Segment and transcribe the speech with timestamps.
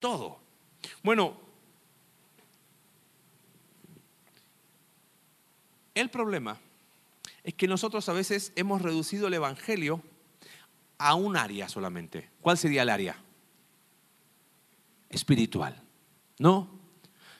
[0.00, 0.40] todo.
[1.02, 1.36] Bueno,
[5.94, 6.58] el problema
[7.44, 10.02] es que nosotros a veces hemos reducido el Evangelio
[10.98, 12.28] a un área solamente.
[12.40, 13.16] ¿Cuál sería el área?
[15.08, 15.82] Espiritual.
[16.38, 16.80] ¿No?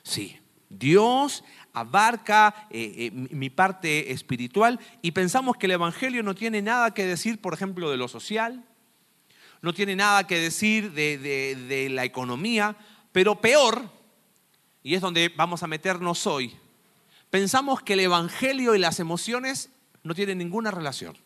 [0.03, 0.37] Sí.
[0.69, 1.43] Dios
[1.73, 7.05] abarca eh, eh, mi parte espiritual y pensamos que el Evangelio no tiene nada que
[7.05, 8.65] decir, por ejemplo, de lo social,
[9.61, 12.75] no tiene nada que decir de, de la economía,
[13.11, 13.89] pero peor,
[14.83, 16.55] y es donde vamos a meternos hoy,
[17.29, 19.69] pensamos que el Evangelio y las emociones
[20.03, 21.17] no tienen ninguna relación.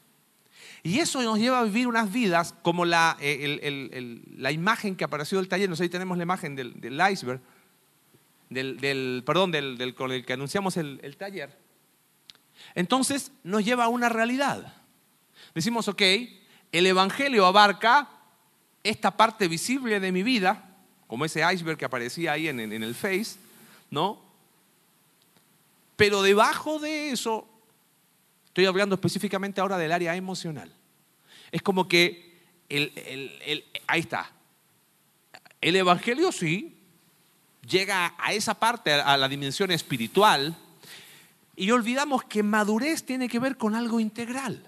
[0.86, 5.40] Y eso nos lleva a vivir unas vidas como la, eh, la imagen que apareció
[5.40, 7.42] del taller, no sé si tenemos la imagen del, iceberg,
[8.52, 11.58] del, perdón, del, con el que anunciamos el, taller.
[12.76, 14.76] Entonces nos lleva a una realidad.
[15.56, 16.04] Decimos, ok,
[16.72, 18.08] el Evangelio abarca
[18.90, 22.96] esta parte visible de mi vida, como ese iceberg que aparecía ahí en, en el
[22.96, 23.38] Face,
[23.92, 24.24] ¿no?
[25.96, 27.50] Pero debajo de eso
[28.56, 30.72] Estoy hablando específicamente ahora del área emocional.
[31.52, 32.40] Es como que,
[33.86, 34.32] ahí está,
[35.60, 36.78] el Evangelio sí
[37.68, 40.56] llega a esa parte, a la dimensión espiritual,
[41.58, 44.66] y olvidamos que madurez tiene que ver con algo integral.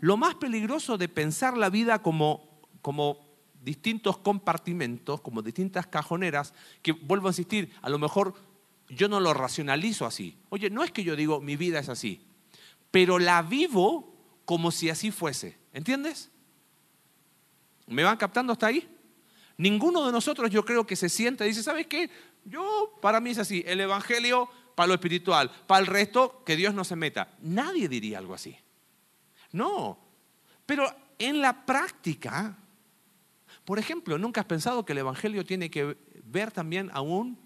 [0.00, 2.53] Lo más peligroso de pensar la vida como,
[2.84, 3.18] como
[3.62, 8.34] distintos compartimentos, como distintas cajoneras, que vuelvo a insistir, a lo mejor
[8.90, 10.36] yo no lo racionalizo así.
[10.50, 12.20] Oye, no es que yo digo mi vida es así,
[12.90, 15.56] pero la vivo como si así fuese.
[15.72, 16.30] ¿Entiendes?
[17.86, 18.86] ¿Me van captando hasta ahí?
[19.56, 22.10] Ninguno de nosotros yo creo que se sienta y dice, ¿sabes qué?
[22.44, 26.74] Yo, para mí es así, el Evangelio para lo espiritual, para el resto, que Dios
[26.74, 27.34] no se meta.
[27.40, 28.54] Nadie diría algo así.
[29.52, 29.98] No,
[30.66, 32.58] pero en la práctica,
[33.64, 37.38] por ejemplo, ¿nunca has pensado que el Evangelio tiene que ver también aún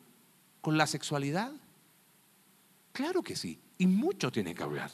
[0.60, 1.52] con la sexualidad?
[2.92, 4.90] Claro que sí, y mucho tiene que hablar.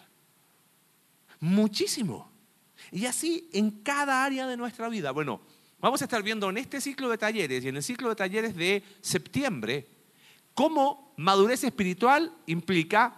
[1.40, 2.30] Muchísimo.
[2.90, 5.12] Y así en cada área de nuestra vida.
[5.12, 5.40] Bueno,
[5.80, 8.54] vamos a estar viendo en este ciclo de talleres y en el ciclo de talleres
[8.54, 9.88] de septiembre
[10.54, 13.16] cómo madurez espiritual implica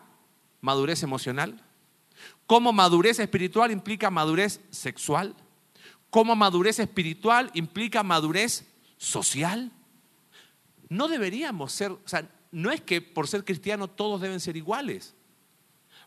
[0.61, 1.63] madurez emocional,
[2.47, 5.35] cómo madurez espiritual implica madurez sexual,
[6.17, 8.65] cómo madurez espiritual implica madurez
[8.97, 9.71] social.
[10.89, 15.15] No deberíamos ser, o sea, no es que por ser cristiano todos deben ser iguales,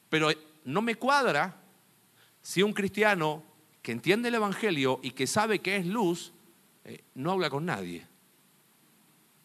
[0.09, 0.31] pero
[0.66, 1.62] no me cuadra
[2.42, 3.44] si un cristiano
[3.84, 6.34] que entiende el Evangelio y que sabe que es luz,
[6.86, 8.08] eh, no habla con nadie.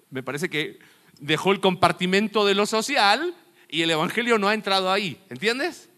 [0.09, 0.79] Me parece que
[1.21, 3.35] dejó el compartimento de lo social
[3.69, 5.23] y el Evangelio no ha entrado ahí.
[5.29, 5.91] ¿Entiendes?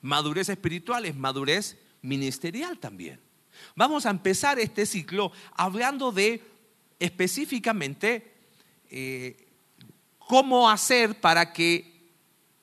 [0.00, 3.18] Madurez espiritual es madurez ministerial también.
[3.74, 6.42] Vamos a empezar este ciclo hablando de
[7.00, 8.32] específicamente
[8.90, 9.48] eh,
[10.18, 11.92] cómo hacer para que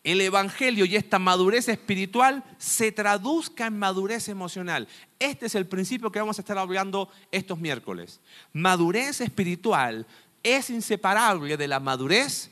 [0.03, 4.87] el Evangelio y esta madurez espiritual se traduzca en madurez emocional.
[5.19, 8.19] Este es el principio que vamos a estar hablando estos miércoles.
[8.53, 10.07] Madurez espiritual
[10.43, 12.49] es inseparable de la madurez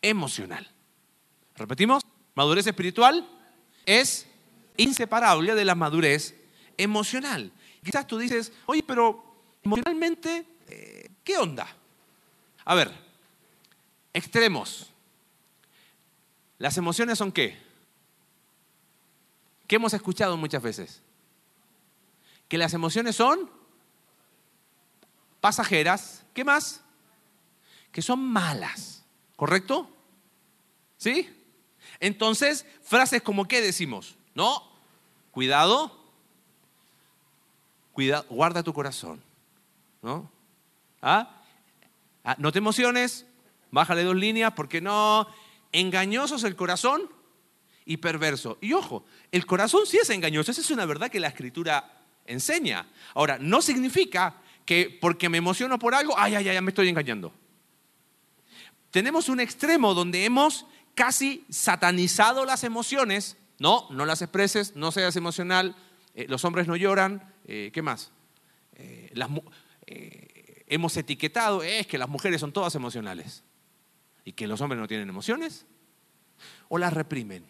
[0.00, 0.66] emocional.
[1.56, 2.02] ¿Repetimos?
[2.34, 3.28] Madurez espiritual
[3.84, 4.26] es
[4.76, 6.34] inseparable de la madurez
[6.76, 7.52] emocional.
[7.84, 9.24] Quizás tú dices, oye, pero
[9.62, 11.66] emocionalmente, eh, ¿qué onda?
[12.64, 12.92] A ver,
[14.12, 14.90] extremos.
[16.58, 17.56] ¿Las emociones son qué?
[19.66, 21.02] ¿Qué hemos escuchado muchas veces?
[22.48, 23.50] Que las emociones son
[25.40, 26.24] pasajeras.
[26.34, 26.82] ¿Qué más?
[27.92, 29.04] Que son malas.
[29.36, 29.90] ¿Correcto?
[30.96, 31.32] ¿Sí?
[32.00, 34.15] Entonces, frases como ¿qué decimos?
[34.36, 34.62] No,
[35.30, 35.90] cuidado,
[37.94, 39.22] cuida, guarda tu corazón.
[40.02, 40.30] ¿No?
[41.00, 41.40] ¿Ah?
[42.22, 42.36] ¿Ah?
[42.38, 43.24] No te emociones,
[43.70, 45.26] bájale dos líneas porque no,
[45.72, 47.08] engañoso es el corazón
[47.86, 48.58] y perverso.
[48.60, 52.86] Y ojo, el corazón sí es engañoso, esa es una verdad que la escritura enseña.
[53.14, 54.34] Ahora, no significa
[54.66, 57.32] que porque me emociono por algo, ay, ay, ay, me estoy engañando.
[58.90, 63.38] Tenemos un extremo donde hemos casi satanizado las emociones.
[63.58, 65.76] No, no las expreses, no seas emocional,
[66.14, 68.10] eh, los hombres no lloran, eh, ¿qué más?
[68.74, 69.12] Eh,
[70.66, 73.44] hemos etiquetado, es que las mujeres son todas emocionales
[74.24, 75.64] y que los hombres no tienen emociones?
[76.68, 77.46] ¿O las reprimen?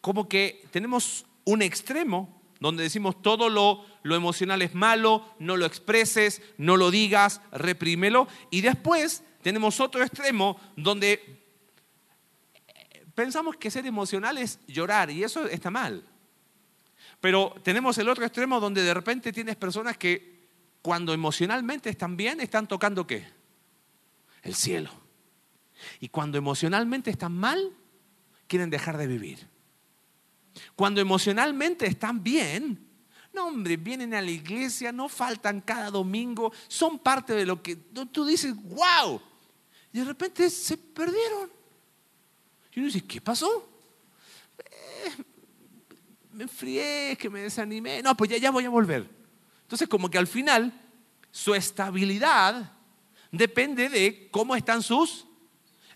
[0.00, 5.66] Como que tenemos un extremo donde decimos todo lo, lo emocional es malo, no lo
[5.66, 8.26] expreses, no lo digas, reprímelo.
[8.50, 11.47] Y después tenemos otro extremo donde
[13.18, 16.04] pensamos que ser emocional es llorar y eso está mal.
[17.20, 20.46] Pero tenemos el otro extremo donde de repente tienes personas que
[20.82, 23.26] cuando emocionalmente están bien, están tocando qué?
[24.40, 24.92] El cielo.
[25.98, 27.72] Y cuando emocionalmente están mal,
[28.46, 29.48] quieren dejar de vivir.
[30.76, 32.86] Cuando emocionalmente están bien,
[33.32, 37.74] no hombre, vienen a la iglesia, no faltan cada domingo, son parte de lo que
[38.12, 39.20] tú dices, wow.
[39.92, 41.57] Y de repente se perdieron.
[42.74, 43.68] Y uno dice, ¿qué pasó?
[44.58, 45.22] Eh,
[46.32, 48.02] me enfrié, que me desanimé.
[48.02, 49.08] No, pues ya, ya voy a volver.
[49.62, 50.72] Entonces, como que al final,
[51.30, 52.72] su estabilidad
[53.30, 55.26] depende de cómo están sus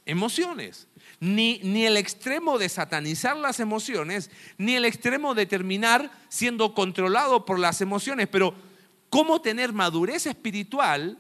[0.04, 0.88] emociones.
[1.20, 7.44] Ni, ni, el extremo de satanizar las emociones, ni el extremo de terminar siendo controlado
[7.44, 8.54] por las emociones, pero
[9.08, 11.18] cómo tener madurez espiritual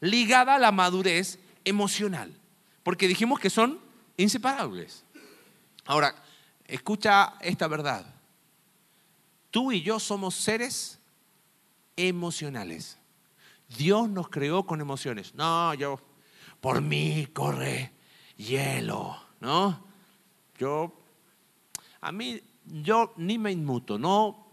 [0.00, 2.34] ligada a la madurez emocional.
[2.82, 3.83] Porque dijimos que son
[4.16, 5.04] inseparables.
[5.84, 6.14] Ahora,
[6.66, 8.06] escucha esta verdad.
[9.50, 10.98] Tú y yo somos seres
[11.96, 12.98] emocionales.
[13.76, 15.34] Dios nos creó con emociones.
[15.34, 16.00] No, yo,
[16.60, 17.92] por mí corre
[18.36, 19.84] hielo, ¿no?
[20.58, 20.92] Yo,
[22.00, 24.43] a mí, yo ni me inmuto, no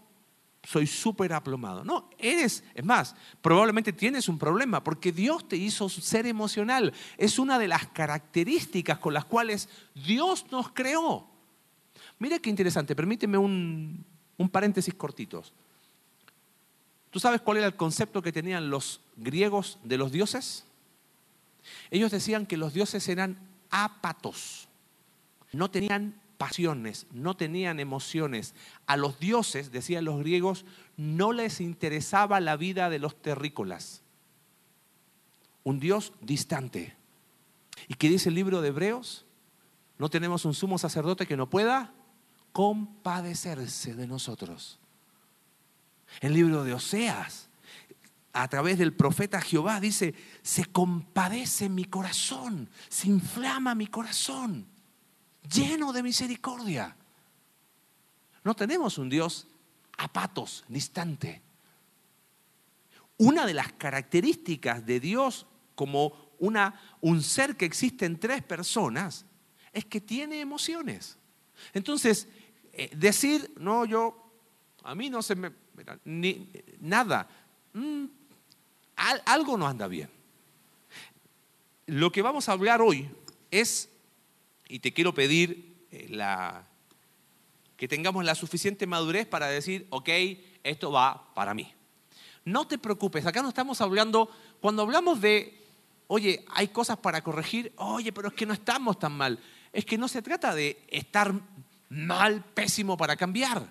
[0.62, 1.84] soy súper aplomado.
[1.84, 6.92] No, eres, es más, probablemente tienes un problema porque Dios te hizo ser emocional.
[7.18, 11.26] Es una de las características con las cuales Dios nos creó.
[12.18, 14.04] Mira qué interesante, permíteme un,
[14.36, 15.52] un paréntesis cortitos.
[17.10, 20.64] ¿Tú sabes cuál era el concepto que tenían los griegos de los dioses?
[21.90, 23.38] Ellos decían que los dioses eran
[23.70, 24.68] apatos,
[25.52, 28.56] no tenían pasiones, no tenían emociones.
[28.88, 30.64] A los dioses, decían los griegos,
[30.96, 34.02] no les interesaba la vida de los terrícolas.
[35.62, 36.96] Un Dios distante.
[37.86, 39.24] ¿Y qué dice el libro de Hebreos?
[39.98, 41.94] No tenemos un sumo sacerdote que no pueda
[42.50, 44.80] compadecerse de nosotros.
[46.20, 47.50] El libro de Oseas,
[48.32, 54.71] a través del profeta Jehová, dice, se compadece mi corazón, se inflama mi corazón
[55.42, 56.96] lleno de misericordia.
[58.44, 59.46] No tenemos un Dios
[59.98, 61.42] apatos, distante.
[63.18, 69.24] Una de las características de Dios como una, un ser que existe en tres personas
[69.72, 71.16] es que tiene emociones.
[71.72, 72.28] Entonces,
[72.72, 74.32] eh, decir, no, yo,
[74.82, 75.52] a mí no se me,
[76.80, 77.28] nada,
[77.72, 78.04] mm,
[79.26, 80.10] algo no anda bien.
[81.86, 83.10] Lo que vamos a hablar hoy
[83.50, 83.88] es
[84.72, 86.18] y te quiero pedir eh,
[87.76, 90.08] que tengamos la suficiente madurez para decir, ok,
[90.64, 91.70] esto va para mí.
[92.46, 94.30] No te preocupes, acá no estamos hablando,
[94.62, 95.62] cuando hablamos de,
[96.06, 99.38] oye, hay cosas para corregir, oye, pero es que no estamos tan mal.
[99.74, 101.34] Es que no se trata de estar
[101.90, 103.70] mal, pésimo para cambiar.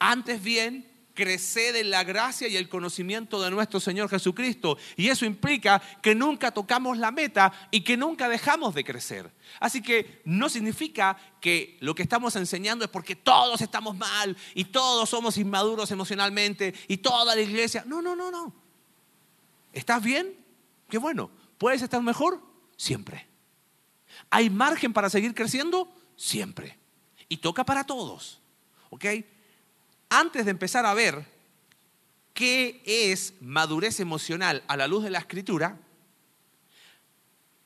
[0.00, 4.78] Antes bien, crecer en la gracia y el conocimiento de nuestro Señor Jesucristo.
[4.96, 9.30] Y eso implica que nunca tocamos la meta y que nunca dejamos de crecer.
[9.58, 14.64] Así que no significa que lo que estamos enseñando es porque todos estamos mal y
[14.64, 17.84] todos somos inmaduros emocionalmente y toda la iglesia.
[17.86, 18.54] No, no, no, no.
[19.72, 20.34] ¿Estás bien?
[20.88, 21.30] Qué bueno.
[21.58, 22.42] ¿Puedes estar mejor?
[22.76, 23.28] Siempre.
[24.30, 25.92] ¿Hay margen para seguir creciendo?
[26.16, 26.78] Siempre.
[27.28, 28.40] Y toca para todos.
[28.90, 29.04] ¿Ok?
[30.10, 31.24] Antes de empezar a ver
[32.34, 35.78] qué es madurez emocional a la luz de la escritura,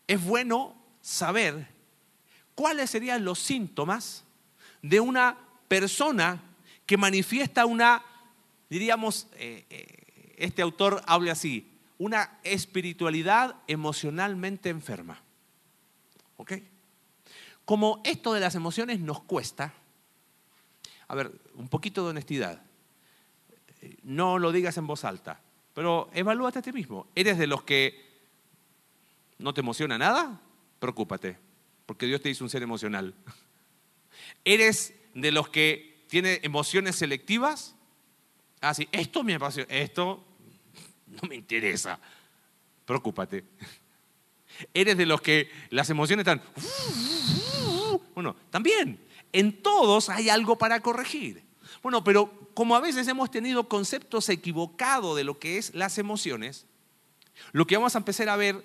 [0.06, 1.68] es bueno saber
[2.54, 4.24] cuáles serían los síntomas
[4.82, 6.42] de una persona
[6.86, 8.04] que manifiesta una,
[8.68, 15.22] diríamos, eh, eh, este autor habla así, una espiritualidad emocionalmente enferma.
[16.36, 16.52] ¿Ok?
[17.64, 19.72] Como esto de las emociones nos cuesta,
[21.08, 22.62] a ver, un poquito de honestidad.
[24.02, 25.40] No lo digas en voz alta,
[25.74, 27.08] pero evalúate a ti mismo.
[27.14, 28.04] ¿Eres de los que
[29.38, 30.40] no te emociona nada?
[30.78, 31.38] Preocúpate,
[31.86, 33.14] porque Dios te hizo un ser emocional.
[34.44, 37.76] ¿Eres de los que tiene emociones selectivas?
[38.60, 40.24] Ah, sí, esto me apasiona, esto
[41.06, 41.98] no me interesa.
[42.84, 43.44] Preocúpate.
[44.74, 46.42] ¿Eres de los que las emociones están...
[48.14, 49.00] Bueno, también
[49.34, 51.44] en todos hay algo para corregir.
[51.82, 56.66] Bueno, pero como a veces hemos tenido conceptos equivocados de lo que es las emociones,
[57.50, 58.64] lo que vamos a empezar a ver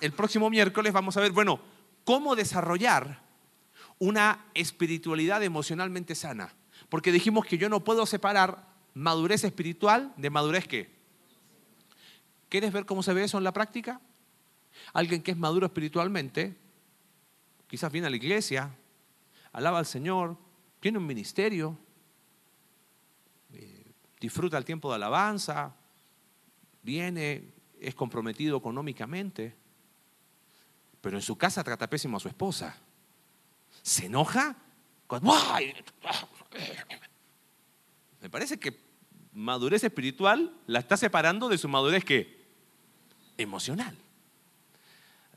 [0.00, 1.60] el próximo miércoles, vamos a ver, bueno,
[2.04, 3.22] cómo desarrollar
[4.00, 6.52] una espiritualidad emocionalmente sana.
[6.88, 10.90] Porque dijimos que yo no puedo separar madurez espiritual de madurez qué.
[12.48, 14.00] ¿Quieres ver cómo se ve eso en la práctica?
[14.92, 16.56] Alguien que es maduro espiritualmente,
[17.68, 18.74] quizás viene a la iglesia,
[19.52, 20.36] alaba al Señor,
[20.80, 21.76] tiene un ministerio,
[24.20, 25.74] disfruta el tiempo de alabanza,
[26.82, 29.54] viene, es comprometido económicamente,
[31.00, 32.76] pero en su casa trata pésimo a su esposa.
[33.82, 34.56] ¿Se enoja?
[38.20, 38.78] Me parece que
[39.32, 42.38] madurez espiritual la está separando de su madurez que
[43.38, 43.96] emocional.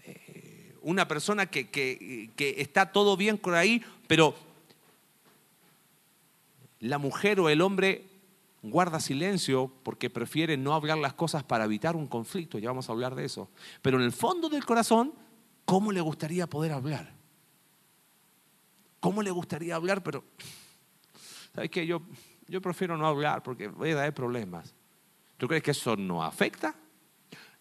[0.03, 3.81] Eh, una persona que, que está todo bien por ahí,
[4.13, 4.35] pero
[6.81, 8.11] la mujer o el hombre
[8.61, 12.91] guarda silencio porque prefiere no hablar las cosas para evitar un conflicto, ya vamos a
[12.91, 13.49] hablar de eso.
[13.81, 15.15] Pero en el fondo del corazón,
[15.65, 17.11] ¿cómo le gustaría poder hablar?
[18.99, 20.03] ¿Cómo le gustaría hablar?
[20.03, 20.23] Pero,
[21.55, 21.87] ¿sabes qué?
[21.87, 22.03] Yo,
[22.61, 24.75] prefiero no hablar porque voy a dar problemas.
[25.37, 26.75] ¿Tú crees que eso no afecta?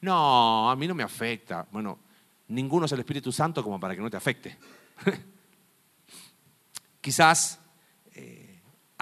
[0.02, 1.66] No, a mí no me afecta.
[1.72, 1.98] Bueno,
[2.48, 4.58] ninguno es el Espíritu Santo como para que no te afecte.
[7.02, 7.58] Quizás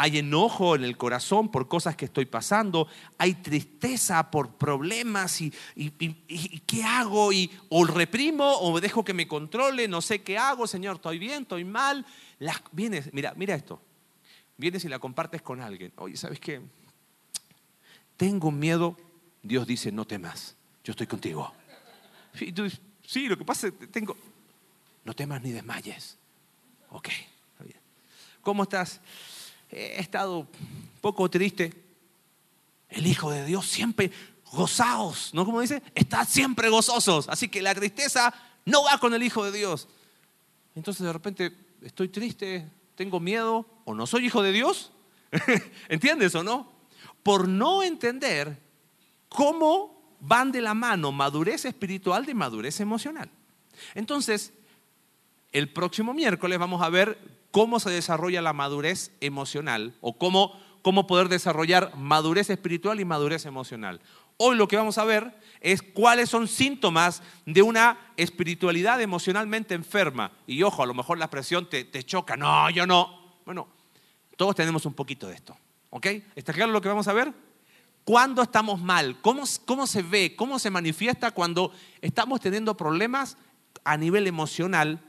[0.01, 2.89] hay enojo en el corazón por cosas que estoy pasando,
[3.19, 5.53] hay tristeza por problemas y,
[6.67, 7.31] ¿qué hago?
[7.35, 11.43] Y, o reprimo o dejo que me controle, no sé qué hago, Señor, estoy bien,
[11.43, 12.07] estoy mal.
[12.73, 13.83] vienes, mira, mira esto,
[14.57, 15.93] vienes y la compartes con alguien.
[15.97, 16.63] Oye, ¿sabes qué?
[18.17, 18.97] Tengo miedo,
[19.43, 21.53] Dios dice, no temas, yo estoy contigo.
[22.41, 22.71] Y tú,
[23.07, 24.17] sí, lo que pasa es que tengo,
[25.05, 26.17] no temas ni desmayes.
[26.89, 27.11] Ok.
[28.43, 29.01] ¿Cómo estás?
[29.71, 30.47] he estado
[31.01, 31.73] poco triste.
[32.89, 34.11] El Hijo de Dios siempre
[34.53, 35.45] gozaos, ¿no?
[35.45, 37.29] Como dice, estad siempre gozosos.
[37.29, 39.89] Así que la tristeza no va con el Hijo de Dios.
[40.75, 44.93] Entonces de repente estoy triste, tengo miedo, o no soy hijo de Dios.
[45.89, 46.71] ¿Entiendes o no?
[47.23, 48.59] Por no entender
[49.29, 53.31] cómo van de la mano madurez espiritual de madurez emocional.
[53.95, 54.53] Entonces,
[55.53, 57.19] el próximo miércoles vamos a ver
[57.51, 63.47] cómo se desarrolla la madurez emocional o cómo, cómo poder desarrollar madurez espiritual y madurez
[63.47, 64.01] emocional.
[64.37, 70.33] Hoy lo que vamos a ver es cuáles son síntomas de una espiritualidad emocionalmente enferma.
[70.47, 72.37] Y ojo, a lo mejor la expresión te, te choca.
[72.37, 73.39] No, yo no.
[73.45, 73.69] Bueno,
[74.37, 75.57] todos tenemos un poquito de esto.
[75.91, 76.07] ¿Ok?
[76.35, 77.35] ¿Está claro lo que vamos a ver?
[78.05, 79.21] ¿Cuándo estamos mal?
[79.21, 80.35] ¿Cómo, ¿Cómo se ve?
[80.37, 83.37] ¿Cómo se manifiesta cuando estamos teniendo problemas
[83.85, 85.01] a nivel emocional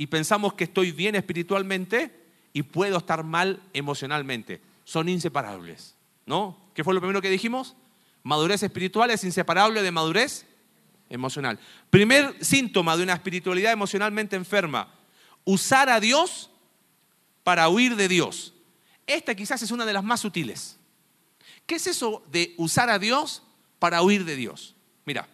[0.00, 2.10] y pensamos que estoy bien espiritualmente
[2.54, 4.62] y puedo estar mal emocionalmente.
[4.82, 6.56] Son inseparables, ¿no?
[6.72, 7.76] ¿Qué fue lo primero que dijimos?
[8.22, 10.46] Madurez espiritual es inseparable de madurez
[11.10, 11.58] emocional.
[11.90, 14.90] Primer síntoma de una espiritualidad emocionalmente enferma,
[15.44, 16.48] usar a Dios
[17.44, 18.54] para huir de Dios.
[19.06, 20.78] Esta quizás es una de las más sutiles.
[21.66, 23.42] ¿Qué es eso de usar a Dios
[23.78, 24.74] para huir de Dios?
[25.04, 25.28] Mira,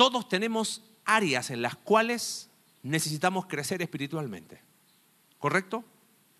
[0.00, 2.48] Todos tenemos áreas en las cuales
[2.82, 4.58] necesitamos crecer espiritualmente.
[5.38, 5.84] ¿Correcto?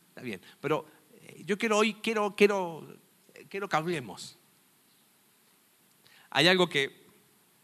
[0.08, 0.40] Está bien.
[0.62, 2.88] Pero eh, yo quiero hoy, quiero, quiero,
[3.50, 4.38] quiero que hablemos.
[6.30, 7.06] Hay algo que,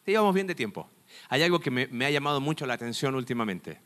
[0.05, 0.87] llevamos bien de tiempo,
[1.31, 3.81] hay algo que me ha llamado mucho la atención últimamente.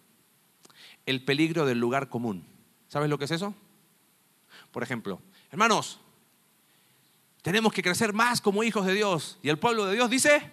[1.06, 2.44] El peligro del lugar común.
[2.88, 3.54] ¿Sabes lo que es eso?
[4.72, 6.00] Por ejemplo, hermanos,
[7.42, 9.38] tenemos que crecer más como hijos de Dios.
[9.44, 10.50] Y el pueblo de Dios dice,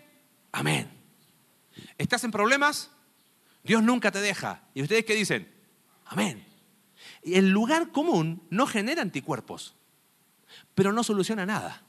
[0.52, 0.97] amén.
[1.98, 2.92] ¿Estás en problemas?
[3.64, 4.64] Dios nunca te deja.
[4.74, 5.52] ¿Y ustedes qué dicen?
[6.06, 6.46] Amén.
[7.24, 9.76] Y el lugar común no genera anticuerpos,
[10.76, 11.84] pero no soluciona nada.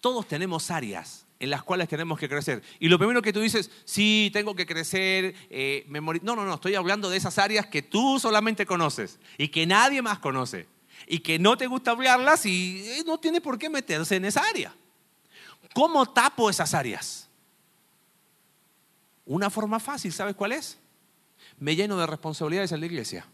[0.00, 2.62] Todos tenemos áreas en las cuales tenemos que crecer.
[2.78, 6.74] Y lo primero que tú dices, sí, tengo que crecer, eh, No, no, no, estoy
[6.74, 10.66] hablando de esas áreas que tú solamente conoces y que nadie más conoce.
[11.06, 14.42] Y que no te gusta hablarlas y eh, no tiene por qué meterse en esa
[14.42, 14.74] área.
[15.74, 17.28] ¿Cómo tapo esas áreas?
[19.26, 20.78] Una forma fácil, ¿sabes cuál es?
[21.58, 23.26] Me lleno de responsabilidades en la iglesia.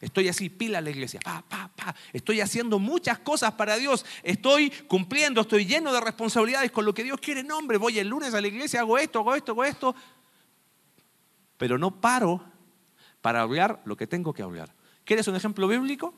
[0.00, 1.94] Estoy así, pila en la iglesia, pa, pa, pa.
[2.12, 4.06] Estoy haciendo muchas cosas para Dios.
[4.22, 7.42] Estoy cumpliendo, estoy lleno de responsabilidades con lo que Dios quiere.
[7.42, 9.94] No, hombre, voy el lunes a la iglesia, hago esto, hago esto, hago esto.
[11.58, 12.42] Pero no paro
[13.20, 14.74] para hablar lo que tengo que hablar.
[15.04, 16.14] ¿Quieres un ejemplo bíblico?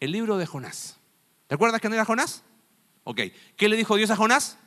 [0.00, 0.98] El libro de Jonás.
[1.46, 2.42] ¿Te acuerdas quién era Jonás?
[3.08, 3.20] Ok.
[3.56, 4.58] ¿Qué le dijo Dios a Jonás?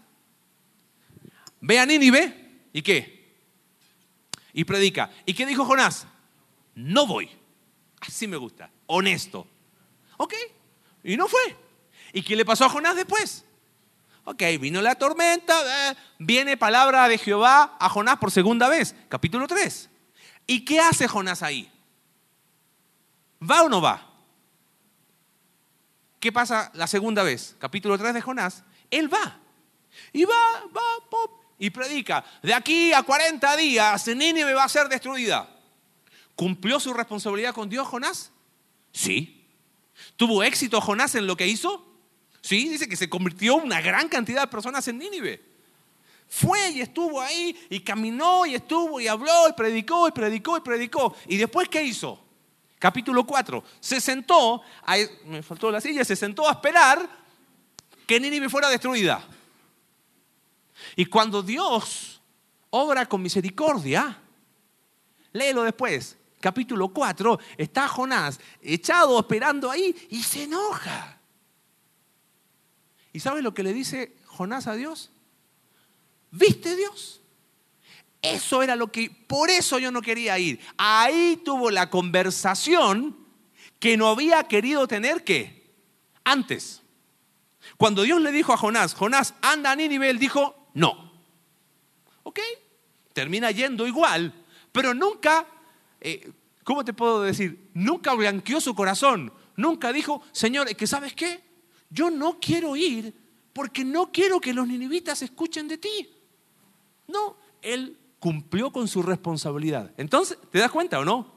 [1.60, 3.38] Ve a Nínive y qué?
[4.52, 5.12] Y predica.
[5.28, 6.08] ¿Y qué dijo Jonás?
[6.74, 7.30] No voy.
[8.00, 8.72] Así me gusta.
[8.88, 9.46] Honesto.
[10.18, 10.34] Ok.
[11.04, 11.56] Y no fue.
[12.14, 13.46] ¿Y qué le pasó a Jonás después?
[14.24, 19.46] Ok, vino la tormenta, eh, viene palabra de Jehová a Jonás por segunda vez, capítulo
[19.46, 19.88] 3.
[20.48, 21.72] ¿Y qué hace Jonás ahí?
[23.40, 24.11] ¿Va o no va?
[26.22, 27.56] ¿Qué pasa la segunda vez?
[27.58, 28.64] Capítulo 3 de Jonás.
[28.92, 29.40] Él va.
[30.14, 30.36] Y va,
[30.68, 31.32] va, pop.
[31.58, 35.50] y predica, de aquí a 40 días Nínive va a ser destruida.
[36.36, 38.32] ¿Cumplió su responsabilidad con Dios Jonás?
[38.94, 39.48] Sí.
[40.16, 41.88] ¿Tuvo éxito Jonás en lo que hizo?
[42.42, 45.44] Sí, dice que se convirtió una gran cantidad de personas en Nínive.
[46.28, 50.62] Fue y estuvo ahí y caminó y estuvo y habló y predicó y predicó y
[50.62, 51.16] predicó.
[51.28, 52.24] ¿Y después qué hizo?
[52.82, 53.64] Capítulo 4.
[53.80, 54.64] Se sentó,
[55.26, 57.08] me faltó la silla, se sentó a esperar
[58.08, 59.24] que Nínive fuera destruida.
[60.96, 62.20] Y cuando Dios
[62.72, 64.20] obra con misericordia,
[65.32, 71.20] léelo después, capítulo 4, está Jonás echado esperando ahí y se enoja.
[73.14, 75.12] ¿Y sabes lo que le dice Jonás a Dios?
[76.32, 77.21] ¿Viste Dios?
[78.22, 80.60] Eso era lo que, por eso yo no quería ir.
[80.78, 83.18] Ahí tuvo la conversación
[83.80, 85.74] que no había querido tener que
[86.24, 86.82] antes.
[87.78, 91.12] Cuando Dios le dijo a Jonás, Jonás, anda a Nínive, él dijo, no.
[92.24, 92.40] ¿Ok?
[93.14, 94.34] Termina yendo igual,
[94.72, 95.48] pero nunca,
[96.00, 96.32] eh,
[96.64, 97.70] ¿cómo te puedo decir?
[97.74, 99.34] Nunca blanqueó su corazón.
[99.56, 101.44] Nunca dijo, Señor, que sabes qué?
[101.90, 103.14] Yo no quiero ir
[103.52, 106.10] porque no quiero que los ninivitas escuchen de ti.
[107.08, 109.92] No, él cumplió con su responsabilidad.
[109.98, 111.34] Entonces, ¿te das cuenta o no?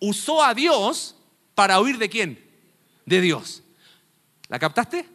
[0.00, 1.14] Usó a Dios
[1.54, 2.42] para huir de quién?
[3.04, 3.62] De Dios.
[4.48, 5.06] ¿La captaste?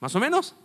[0.00, 0.56] ¿Más o menos?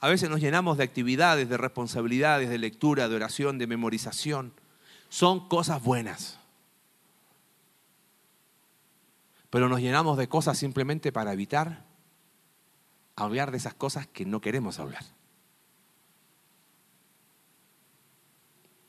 [0.00, 4.52] A veces nos llenamos de actividades, de responsabilidades, de lectura, de oración, de memorización.
[5.10, 6.40] Son cosas buenas.
[9.48, 11.84] Pero nos llenamos de cosas simplemente para evitar
[13.16, 15.04] hablar de esas cosas que no queremos hablar.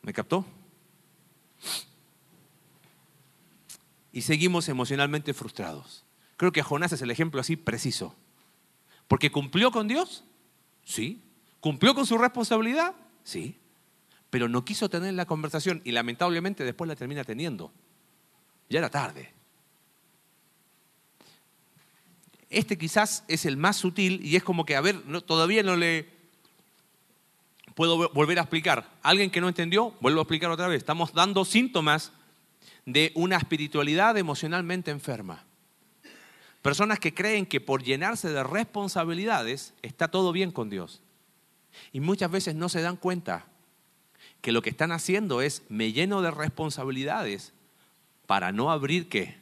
[0.01, 0.45] ¿Me captó?
[4.11, 6.05] Y seguimos emocionalmente frustrados.
[6.37, 8.15] Creo que Jonás es el ejemplo así preciso.
[9.07, 10.23] Porque cumplió con Dios,
[10.85, 11.21] Sí.
[11.59, 12.95] ¿Cumplió con su responsabilidad?
[13.23, 13.57] Sí.
[14.29, 17.73] Pero no quiso tener la conversación y lamentablemente después la termina teniendo.
[18.69, 19.33] Ya era tarde.
[22.55, 26.07] Este quizás es el más sutil y es como que, a ver, todavía no le
[27.75, 28.89] puedo volver a explicar.
[29.03, 30.77] Alguien que no entendió, vuelvo a explicar otra vez.
[30.77, 32.13] Estamos dando síntomas
[32.85, 35.43] de una espiritualidad emocionalmente enferma.
[36.61, 41.01] Personas que creen que por llenarse de responsabilidades está todo bien con Dios.
[41.91, 43.47] Y muchas veces no se dan cuenta
[44.39, 47.51] que lo que están haciendo es me lleno de responsabilidades
[48.27, 49.35] para no abrir qué?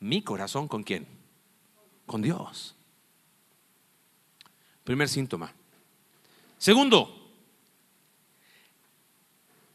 [0.00, 1.20] Mi corazón con quién?
[2.12, 2.74] Con Dios.
[4.84, 5.50] Primer síntoma.
[6.58, 7.32] Segundo,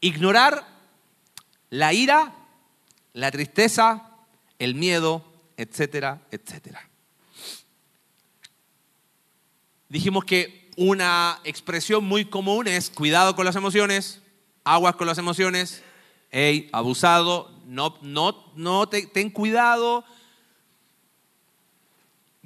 [0.00, 0.64] ignorar
[1.70, 2.32] la ira,
[3.12, 4.12] la tristeza,
[4.60, 5.24] el miedo
[5.56, 6.88] etcétera, etcétera.
[9.88, 14.22] Dijimos que una expresión muy común es cuidado con las emociones,
[14.62, 15.82] aguas con las emociones,
[16.30, 20.04] hey, abusado, no, no, no, ten cuidado.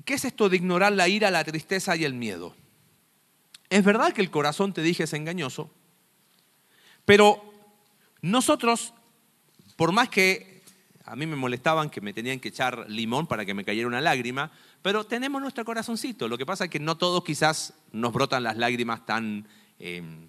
[0.04, 2.54] ¿Qué es esto de ignorar la ira, la tristeza y el miedo?
[3.70, 5.70] Es verdad que el corazón, te dije, es engañoso,
[7.04, 7.42] pero
[8.20, 8.94] nosotros,
[9.76, 10.52] por más que
[11.04, 14.00] a mí me molestaban que me tenían que echar limón para que me cayera una
[14.00, 16.28] lágrima, pero tenemos nuestro corazoncito.
[16.28, 19.46] Lo que pasa es que no todos quizás nos brotan las lágrimas tan,
[19.78, 20.28] em,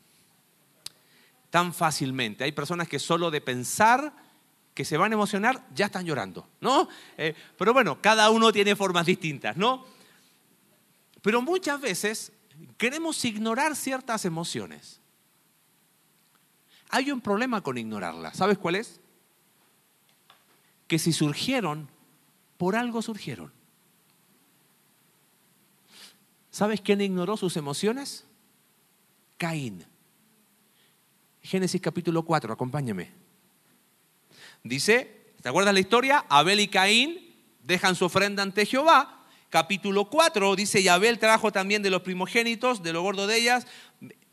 [1.50, 2.44] tan fácilmente.
[2.44, 4.14] Hay personas que solo de pensar
[4.74, 6.88] que se van a emocionar ya están llorando, ¿no?
[7.18, 9.86] Eh, pero bueno, cada uno tiene formas distintas, ¿no?
[11.22, 12.32] Pero muchas veces
[12.78, 15.00] queremos ignorar ciertas emociones.
[16.90, 18.38] Hay un problema con ignorarlas.
[18.38, 19.00] ¿Sabes cuál es?
[20.94, 21.90] que si surgieron,
[22.58, 23.52] por algo surgieron.
[26.52, 28.26] ¿Sabes quién ignoró sus emociones?
[29.40, 29.84] Caín.
[31.42, 33.12] Génesis capítulo 4, acompáñame.
[34.64, 36.26] Dice, ¿te acuerdas la historia?
[36.30, 39.26] Abel y Caín dejan su ofrenda ante Jehová.
[39.50, 43.68] Capítulo 4 dice, y Abel trajo también de los primogénitos, de lo gordo de ellas,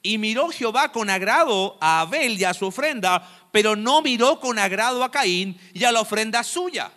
[0.03, 4.59] y miró Jehová con agrado a Abel y a su ofrenda, pero no miró con
[4.61, 6.93] agrado a Caín y a la ofrenda suya.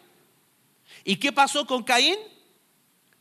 [1.03, 2.15] ¿Y qué pasó con Caín?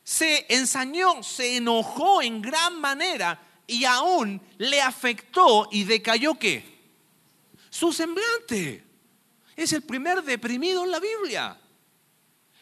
[0.04, 6.64] Se ensañó, se enojó en gran manera y aún le afectó y decayó qué?
[7.70, 8.91] Su semblante.
[9.56, 11.58] Es el primer deprimido en la Biblia.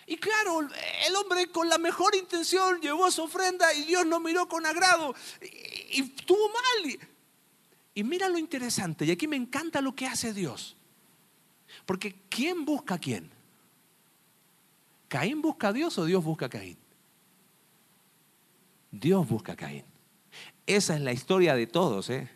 [0.06, 0.60] Y claro,
[1.06, 5.14] el hombre con la mejor intención llevó su ofrenda y Dios no miró con agrado
[5.40, 6.98] y, estuvo mal.
[7.94, 10.76] Y mira lo interesante, y aquí me encanta lo que hace Dios.
[11.86, 13.30] Porque ¿quién busca a quién?
[15.06, 16.78] ¿Caín busca a Dios o Dios busca a Caín?
[18.90, 19.84] Dios busca a Caín.
[20.66, 22.30] Esa es la historia de todos, ¿eh?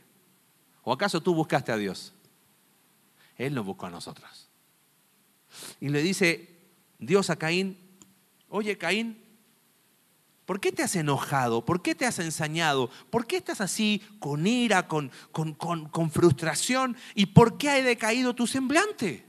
[0.82, 2.12] ¿O acaso tú buscaste a Dios?
[3.36, 4.43] Él nos buscó a nosotros.
[5.80, 6.48] Y le dice
[6.98, 7.78] Dios a Caín,
[8.48, 9.22] oye Caín,
[10.46, 11.64] ¿por qué te has enojado?
[11.64, 12.90] ¿Por qué te has ensañado?
[13.10, 16.96] ¿Por qué estás así con ira, con, con, con frustración?
[17.14, 19.26] ¿Y por qué ha decaído tu semblante?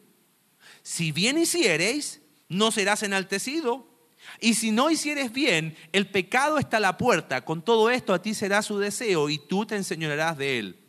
[0.84, 3.88] Si bien hiciereis, no serás enaltecido.
[4.39, 7.45] Y si no hicieres bien, el pecado está a la puerta.
[7.45, 10.79] Con todo esto a ti será su deseo y tú te enseñarás de él.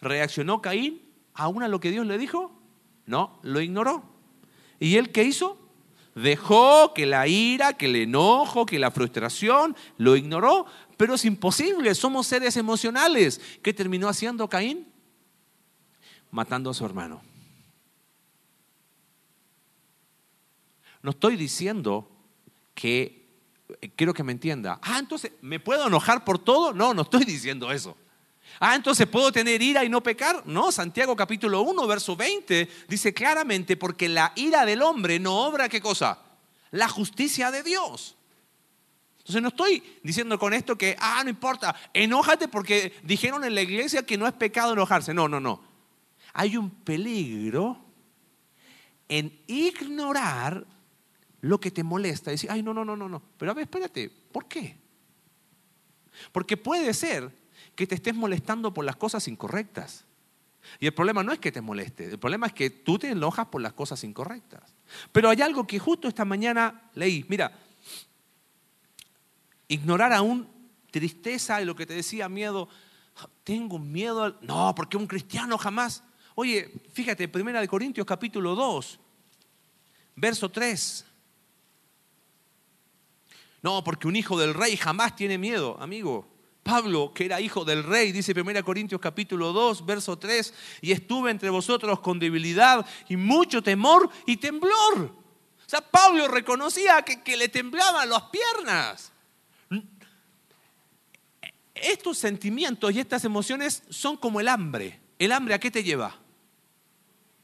[0.00, 1.02] ¿Reaccionó Caín
[1.34, 2.60] aún a lo que Dios le dijo?
[3.06, 4.11] No, lo ignoró.
[4.82, 5.56] ¿Y él qué hizo?
[6.16, 10.66] Dejó que la ira, que el enojo, que la frustración lo ignoró,
[10.96, 13.40] pero es imposible, somos seres emocionales.
[13.62, 14.92] ¿Qué terminó haciendo Caín?
[16.32, 17.22] Matando a su hermano.
[21.00, 22.10] No estoy diciendo
[22.74, 23.28] que,
[23.94, 26.72] quiero que me entienda, ah, entonces, ¿me puedo enojar por todo?
[26.72, 27.96] No, no estoy diciendo eso.
[28.64, 30.46] Ah, entonces puedo tener ira y no pecar.
[30.46, 35.68] No, Santiago capítulo 1, verso 20 dice claramente, porque la ira del hombre no obra
[35.68, 36.22] qué cosa?
[36.70, 38.16] La justicia de Dios.
[39.18, 43.62] Entonces no estoy diciendo con esto que, ah, no importa, enójate porque dijeron en la
[43.62, 45.12] iglesia que no es pecado enojarse.
[45.12, 45.60] No, no, no.
[46.32, 47.84] Hay un peligro
[49.08, 50.64] en ignorar
[51.40, 52.30] lo que te molesta.
[52.30, 53.20] Decir, ay, no, no, no, no, no.
[53.38, 54.78] Pero a ver, espérate, ¿por qué?
[56.30, 57.41] Porque puede ser
[57.82, 60.04] que te estés molestando por las cosas incorrectas.
[60.78, 63.46] Y el problema no es que te moleste, el problema es que tú te enojas
[63.46, 64.62] por las cosas incorrectas.
[65.10, 67.26] Pero hay algo que justo esta mañana leí.
[67.28, 67.58] Mira,
[69.66, 70.46] ignorar aún
[70.92, 72.68] tristeza y lo que te decía, miedo.
[73.42, 74.38] Tengo miedo.
[74.42, 76.04] No, porque un cristiano jamás.
[76.36, 79.00] Oye, fíjate, Primera de Corintios capítulo 2,
[80.14, 81.04] verso 3.
[83.62, 86.31] No, porque un hijo del rey jamás tiene miedo, amigo.
[86.62, 91.30] Pablo, que era hijo del rey, dice 1 Corintios capítulo 2, verso 3, y estuve
[91.30, 94.96] entre vosotros con debilidad y mucho temor y temblor.
[95.04, 99.12] O sea, Pablo reconocía que, que le temblaban las piernas.
[101.74, 105.00] Estos sentimientos y estas emociones son como el hambre.
[105.18, 106.16] ¿El hambre a qué te lleva?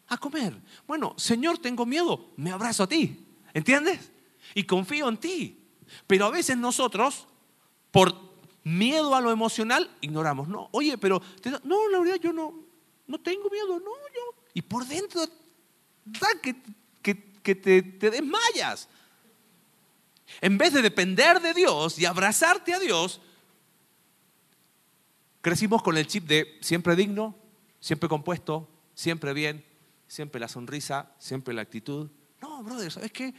[0.09, 0.55] A comer.
[0.87, 3.27] Bueno, Señor, tengo miedo, me abrazo a ti.
[3.53, 4.13] ¿Entiendes?
[4.55, 5.65] Y confío en ti.
[6.07, 7.27] Pero a veces nosotros,
[7.91, 8.28] por
[8.69, 10.49] miedo a lo emocional, ignoramos.
[10.49, 11.23] No, oye, pero,
[11.65, 12.55] no, la verdad yo no,
[13.07, 14.43] no tengo miedo, no, yo.
[14.55, 15.23] Y por dentro,
[16.05, 16.57] da que,
[17.03, 18.89] que, te, te desmayas.
[20.43, 23.21] En vez de depender de Dios y abrazarte a Dios,
[25.41, 27.35] crecimos con el chip de siempre digno,
[27.81, 29.65] siempre compuesto, siempre bien,
[30.07, 32.11] siempre la sonrisa, siempre la actitud.
[32.43, 33.33] No, brother, ¿sabes qué?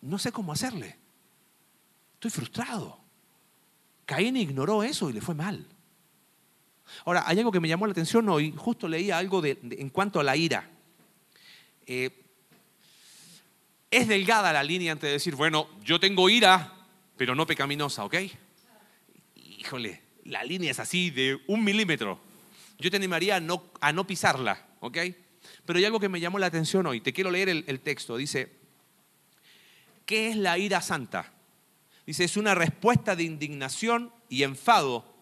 [0.00, 0.96] No sé cómo hacerle.
[2.14, 3.03] Estoy frustrado.
[4.06, 5.66] Caín ignoró eso y le fue mal.
[7.04, 10.20] Ahora, hay algo que me llamó la atención hoy, justo leía algo de, en cuanto
[10.20, 10.70] a la ira.
[11.86, 12.10] Eh,
[13.90, 16.86] es delgada la línea entre decir, bueno, yo tengo ira,
[17.16, 18.16] pero no pecaminosa, ¿ok?
[19.36, 22.20] Híjole, la línea es así de un milímetro.
[22.78, 24.98] Yo te animaría a no, a no pisarla, ¿ok?
[25.64, 27.00] Pero hay algo que me llamó la atención hoy.
[27.00, 28.16] Te quiero leer el texto.
[28.16, 28.52] Dice,
[30.06, 31.33] ¿qué es la ira santa?
[32.06, 35.14] Dice, es una respuesta de indignación y enfado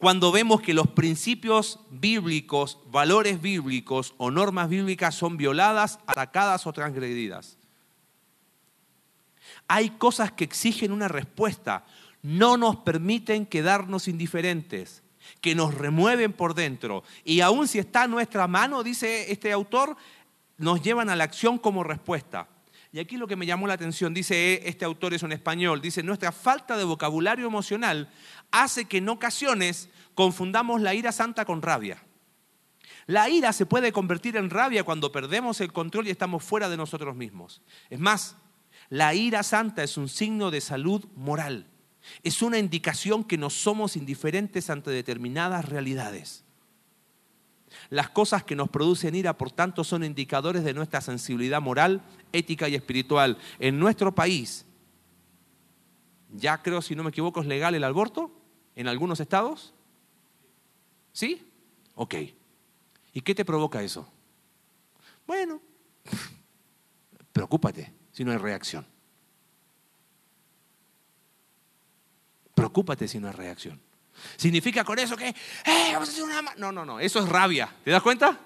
[0.00, 6.72] cuando vemos que los principios bíblicos, valores bíblicos o normas bíblicas son violadas, atacadas o
[6.72, 7.58] transgredidas.
[9.68, 11.84] Hay cosas que exigen una respuesta,
[12.22, 15.02] no nos permiten quedarnos indiferentes,
[15.42, 17.04] que nos remueven por dentro.
[17.22, 19.98] Y aun si está en nuestra mano, dice este autor,
[20.56, 22.48] nos llevan a la acción como respuesta.
[22.92, 26.02] Y aquí lo que me llamó la atención, dice este autor es un español, dice,
[26.02, 28.10] nuestra falta de vocabulario emocional
[28.50, 32.02] hace que en ocasiones confundamos la ira santa con rabia.
[33.06, 36.76] La ira se puede convertir en rabia cuando perdemos el control y estamos fuera de
[36.76, 37.62] nosotros mismos.
[37.90, 38.36] Es más,
[38.88, 41.68] la ira santa es un signo de salud moral.
[42.22, 46.44] Es una indicación que no somos indiferentes ante determinadas realidades.
[47.90, 52.00] Las cosas que nos producen ira, por tanto, son indicadores de nuestra sensibilidad moral,
[52.32, 53.36] ética y espiritual.
[53.58, 54.64] En nuestro país,
[56.32, 58.30] ya creo, si no me equivoco, es legal el aborto
[58.76, 59.74] en algunos estados.
[61.12, 61.44] ¿Sí?
[61.96, 62.14] Ok.
[63.12, 64.08] ¿Y qué te provoca eso?
[65.26, 65.60] Bueno,
[67.32, 68.86] preocúpate si no hay reacción.
[72.54, 73.80] Preocúpate si no hay reacción.
[74.36, 75.34] ¿Significa con eso que, eh,
[75.92, 76.42] vamos a hacer una...
[76.56, 77.74] No, no, no, eso es rabia.
[77.84, 78.38] ¿Te das cuenta?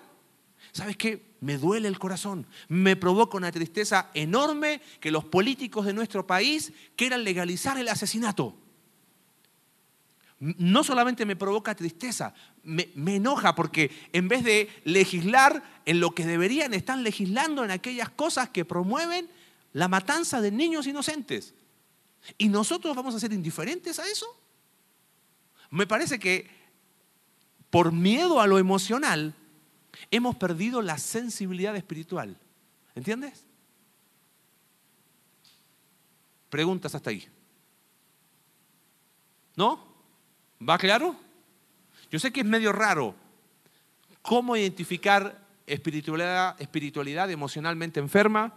[0.73, 1.35] ¿Sabes qué?
[1.41, 6.73] Me duele el corazón, me provoca una tristeza enorme que los políticos de nuestro país
[6.97, 8.57] quieran legalizar el asesinato.
[10.41, 12.35] no solamente me provoca tristeza,
[12.65, 17.71] me, me, enoja porque en vez de legislar en lo que deberían, están legislando en
[17.71, 19.31] aquellas cosas que promueven
[19.73, 21.55] la matanza de niños inocentes.
[22.39, 24.27] ¿Y nosotros vamos a ser indiferentes a eso?
[25.75, 26.49] Me parece que
[27.69, 29.35] por miedo a lo emocional
[30.13, 32.39] hemos perdido la sensibilidad espiritual.
[32.95, 33.45] ¿Entiendes?
[36.49, 37.27] Preguntas hasta ahí.
[39.57, 39.85] ¿No?
[40.67, 41.17] ¿Va claro?
[42.09, 43.17] Yo sé que es medio raro
[44.23, 48.55] cómo identificar espiritualidad, espiritualidad emocionalmente enferma,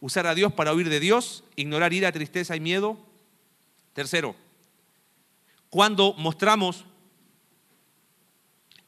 [0.00, 2.96] usar a Dios para huir de Dios, ignorar ira, tristeza y miedo.
[3.92, 4.34] Tercero,
[5.72, 6.84] cuando mostramos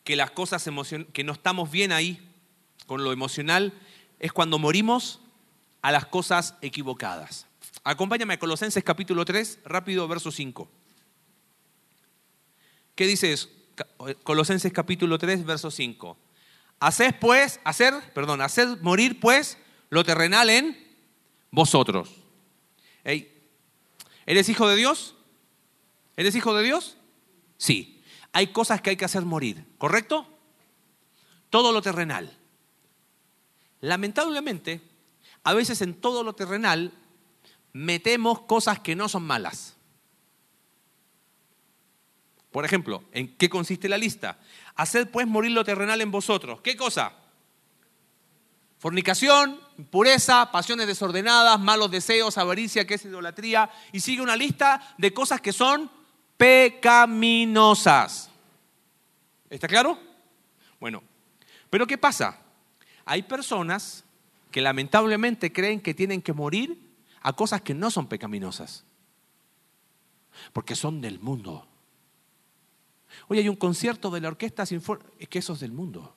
[0.04, 0.62] que las cosas
[1.14, 2.30] que no estamos bien ahí
[2.84, 3.72] con lo emocional,
[4.18, 5.20] es cuando morimos
[5.80, 7.46] a las cosas equivocadas.
[7.84, 10.68] Acompáñame a Colosenses capítulo 3, rápido, verso 5.
[12.94, 13.48] ¿Qué dice eso?
[14.22, 16.18] Colosenses capítulo 3, verso 5.
[16.80, 19.56] Haced pues, hacer, perdón, haced morir pues
[19.88, 20.76] lo terrenal en
[21.50, 22.10] vosotros.
[24.26, 25.14] ¿Eres hijo de Dios?
[26.16, 26.96] ¿Eres hijo de Dios?
[27.56, 28.02] Sí.
[28.32, 30.26] Hay cosas que hay que hacer morir, ¿correcto?
[31.50, 32.36] Todo lo terrenal.
[33.80, 34.80] Lamentablemente,
[35.44, 36.92] a veces en todo lo terrenal
[37.72, 39.76] metemos cosas que no son malas.
[42.50, 44.38] Por ejemplo, ¿en qué consiste la lista?
[44.76, 46.60] Haced pues morir lo terrenal en vosotros.
[46.60, 47.12] ¿Qué cosa?
[48.78, 53.70] Fornicación, impureza, pasiones desordenadas, malos deseos, avaricia, que es idolatría.
[53.92, 55.90] Y sigue una lista de cosas que son
[56.44, 58.28] pecaminosas.
[59.48, 59.98] ¿Está claro?
[60.78, 61.02] Bueno,
[61.70, 62.38] pero ¿qué pasa?
[63.06, 64.04] Hay personas
[64.50, 66.78] que lamentablemente creen que tienen que morir
[67.22, 68.84] a cosas que no son pecaminosas,
[70.52, 71.66] porque son del mundo.
[73.28, 76.14] Oye, hay un concierto de la orquesta sinfónica, es que eso es del mundo.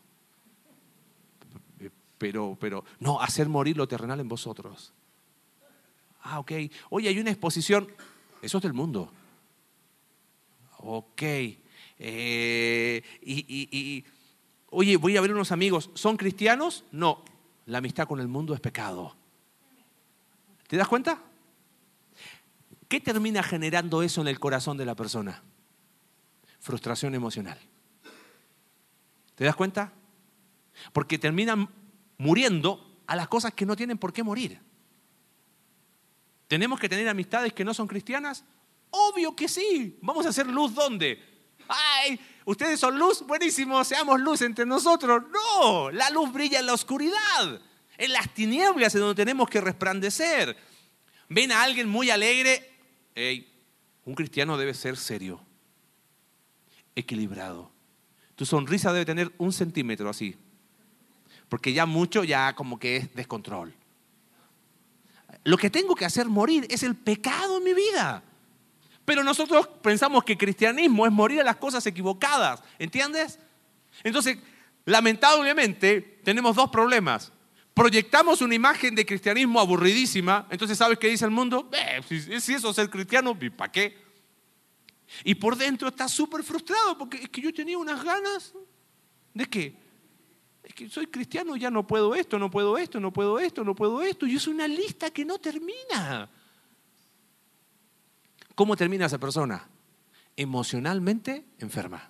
[2.18, 4.92] Pero, pero, no, hacer morir lo terrenal en vosotros.
[6.24, 6.52] Ah, ok.
[6.90, 7.88] Oye, hay una exposición,
[8.42, 9.10] eso es del mundo.
[10.90, 11.22] Ok.
[12.00, 14.06] Eh, y,
[14.70, 16.86] oye, voy a ver unos amigos, ¿son cristianos?
[16.92, 17.26] No,
[17.66, 19.18] la amistad con el mundo es pecado.
[20.68, 21.22] ¿Te das cuenta?
[22.88, 25.44] ¿Qué termina generando eso en el corazón de la persona?
[26.60, 27.58] frustración emocional.
[29.36, 29.94] ¿Te das cuenta?
[30.92, 31.70] Porque terminan
[32.18, 34.60] muriendo a las cosas que no tienen por qué morir.
[36.50, 38.44] ¿Tenemos que tener amistades que no son cristianas?
[38.90, 39.98] Obvio que sí.
[40.02, 41.22] Vamos a hacer luz ¿dónde?
[41.68, 42.20] ¡Ay!
[42.46, 43.22] ¿Ustedes son luz?
[43.28, 45.24] Buenísimo, seamos luz entre nosotros.
[45.32, 47.62] No, la luz brilla en la oscuridad,
[47.98, 50.56] en las tinieblas en donde tenemos que resplandecer.
[51.28, 52.72] Ven a alguien muy alegre.
[53.14, 53.54] Hey,
[54.06, 55.42] un cristiano debe ser serio
[56.96, 57.72] equilibrado.
[58.36, 60.36] Tu sonrisa debe tener un centímetro así,
[61.50, 63.74] porque ya mucho ya como que es descontrol.
[65.44, 68.24] Lo que tengo que hacer morir es el pecado en mi vida.
[69.08, 73.40] Pero nosotros pensamos que cristianismo es morir a las cosas equivocadas, ¿entiendes?
[74.04, 74.38] Entonces,
[74.84, 77.32] lamentablemente, tenemos dos problemas.
[77.74, 81.70] Proyectamos una imagen de cristianismo aburridísima, entonces ¿sabes qué dice el mundo?
[81.72, 82.02] Eh,
[82.42, 83.98] si, eso es ser cristiano, ¿para qué?
[85.24, 88.54] Y por dentro está súper frustrado porque es que yo tenía unas ganas
[89.34, 89.74] de qué?
[90.64, 93.74] Es que soy cristiano, ya no puedo esto, no puedo esto, no puedo esto, no
[93.74, 94.28] puedo esto.
[94.28, 96.30] Y es una lista que no termina.
[98.58, 99.70] ¿Cómo termina esa persona?
[100.36, 102.10] Emocionalmente enferma.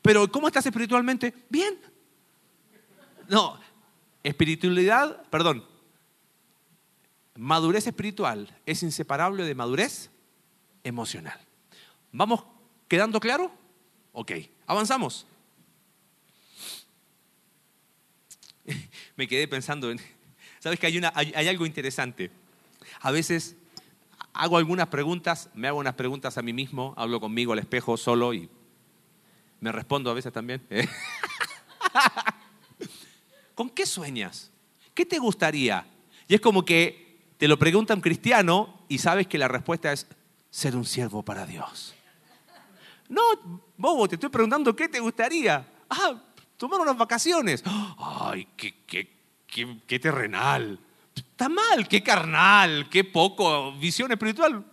[0.00, 1.34] Pero ¿cómo estás espiritualmente?
[1.48, 1.76] Bien.
[3.28, 3.58] No,
[4.22, 5.66] espiritualidad, perdón,
[7.34, 10.08] madurez espiritual es inseparable de madurez
[10.84, 11.40] emocional.
[12.12, 12.44] ¿Vamos
[12.86, 13.50] quedando claro?
[14.12, 14.30] Ok,
[14.68, 15.26] avanzamos.
[19.16, 20.00] Me quedé pensando en,
[20.60, 22.30] ¿sabes que hay, una, hay, algo interesante?
[23.00, 23.56] A veces
[24.32, 28.34] hago algunas preguntas, me hago unas preguntas a mí mismo, hablo conmigo al espejo solo
[28.34, 28.48] y
[29.60, 30.66] me respondo a veces también.
[33.54, 34.50] ¿Con qué sueñas?
[34.94, 35.86] ¿Qué te gustaría?
[36.26, 40.06] Y es como que te lo pregunta un cristiano y sabes que la respuesta es
[40.50, 41.94] ser un siervo para Dios.
[43.08, 43.22] No,
[43.76, 45.66] bobo, te estoy preguntando qué te gustaría.
[45.88, 46.22] Ah,
[46.56, 47.64] tomar unas vacaciones.
[47.98, 49.10] Ay, qué, qué,
[49.86, 50.78] qué, terrenal.
[51.20, 54.64] Está mal, qué carnal, qué poco visión espiritual.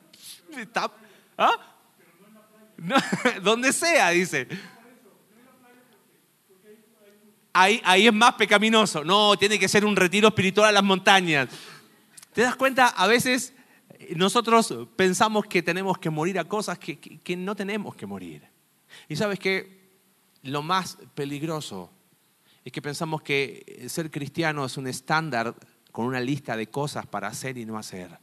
[0.58, 0.92] Está,
[1.38, 1.52] ¿ah?
[3.42, 4.48] donde sea, dice.
[7.54, 9.04] Ahí, ahí es más pecaminoso.
[9.04, 11.50] No, tiene que ser un retiro espiritual a las montañas.
[12.34, 12.88] ¿Te das cuenta?
[12.88, 13.54] A veces
[14.16, 18.44] nosotros pensamos que tenemos que morir a cosas que, que no tenemos que morir.
[19.10, 19.90] Y sabes que
[20.44, 21.92] lo más peligroso
[22.64, 25.56] es que pensamos que ser cristiano es un estándar
[25.98, 28.20] con una lista de cosas para hacer y no hacer.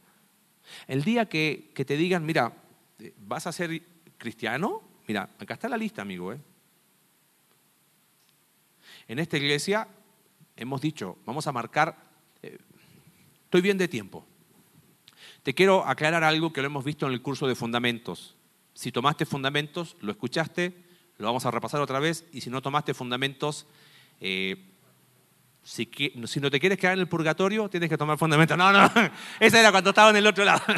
[0.87, 2.53] El día que, te digan, mira,
[3.17, 3.81] ¿vas a ser
[4.17, 4.81] cristiano?
[5.09, 6.31] Mira, acá está la lista, amigo.
[6.31, 6.39] ¿eh?
[9.09, 9.89] En esta iglesia
[10.55, 11.97] hemos dicho, vamos a marcar,
[12.41, 12.59] eh,
[13.43, 14.25] estoy bien de tiempo.
[15.43, 18.37] Te quiero aclarar algo que lo hemos visto en el curso de fundamentos.
[18.73, 20.73] Si tomaste fundamentos, lo escuchaste,
[21.17, 23.67] lo vamos a repasar otra vez, y si no tomaste fundamentos,
[24.21, 24.74] eh,
[25.65, 25.89] si,
[26.27, 28.55] si, no te quieres quedar en el purgatorio, tienes que tomar fundamentos.
[28.55, 28.85] No, no,
[29.39, 30.61] esa era cuando estaba en el otro lado.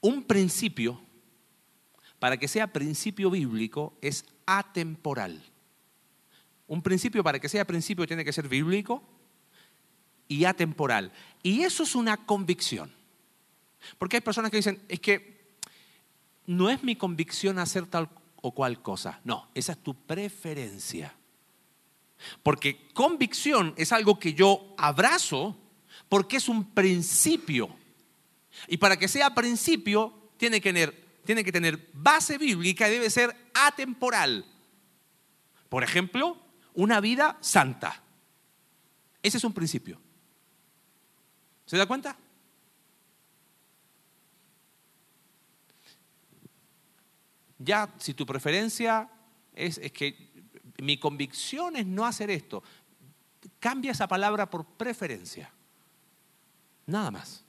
[0.00, 0.98] Un principio,
[2.18, 5.42] para que sea principio bíblico, es atemporal.
[6.66, 9.02] Un principio, para que sea principio, tiene que ser bíblico
[10.28, 11.12] y atemporal.
[11.42, 12.90] Y eso es una convicción.
[13.98, 15.56] Porque hay personas que dicen, es que
[16.46, 18.08] no es mi convicción hacer tal
[18.46, 19.20] o cual cosa.
[19.24, 21.12] No, esa es tu preferencia.
[22.44, 25.56] Porque convicción es algo que yo abrazo
[26.08, 27.68] porque es un principio.
[28.68, 33.10] Y para que sea principio, tiene que tener, tiene que tener base bíblica y debe
[33.10, 34.44] ser atemporal.
[35.68, 36.38] Por ejemplo,
[36.74, 38.00] una vida santa.
[39.22, 40.00] Ese es un principio.
[41.66, 42.16] ¿Se da cuenta?
[47.58, 49.08] Ya, si tu preferencia
[49.54, 50.30] es, que
[50.78, 52.62] mi convicción es no hacer esto,
[53.58, 55.52] cambia esa palabra por preferencia.
[56.86, 57.44] Nada más.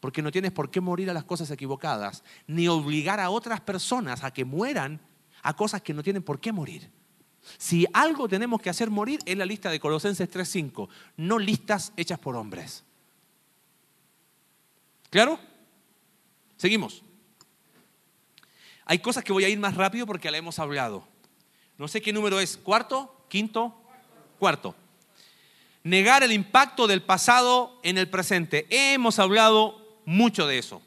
[0.00, 4.24] Porque no tienes por qué morir a las cosas equivocadas, ni obligar a otras personas
[4.24, 5.00] a que mueran
[5.42, 6.90] a cosas que no tienen por qué morir.
[7.58, 12.18] Si algo tenemos que hacer morir es la lista de Colosenses 3.5, no listas hechas
[12.18, 12.84] por hombres.
[15.10, 15.38] ¿Claro?
[16.56, 17.02] Seguimos.
[18.92, 21.08] Hay cosas que voy a ir más rápido porque la hemos hablado.
[21.78, 23.74] No sé qué número es, cuarto, quinto,
[24.38, 24.74] cuarto.
[25.82, 28.66] Negar el impacto del pasado en el presente.
[28.68, 30.82] Hemos hablado mucho de eso.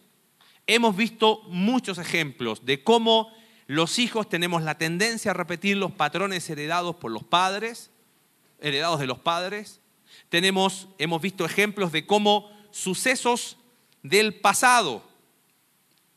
[0.68, 3.34] Hemos visto muchos ejemplos de cómo
[3.66, 7.90] los hijos tenemos la tendencia a repetir los patrones heredados por los padres,
[8.62, 9.82] heredados de los padres.
[10.30, 13.58] Tenemos, hemos visto ejemplos de cómo sucesos
[14.04, 15.02] del pasado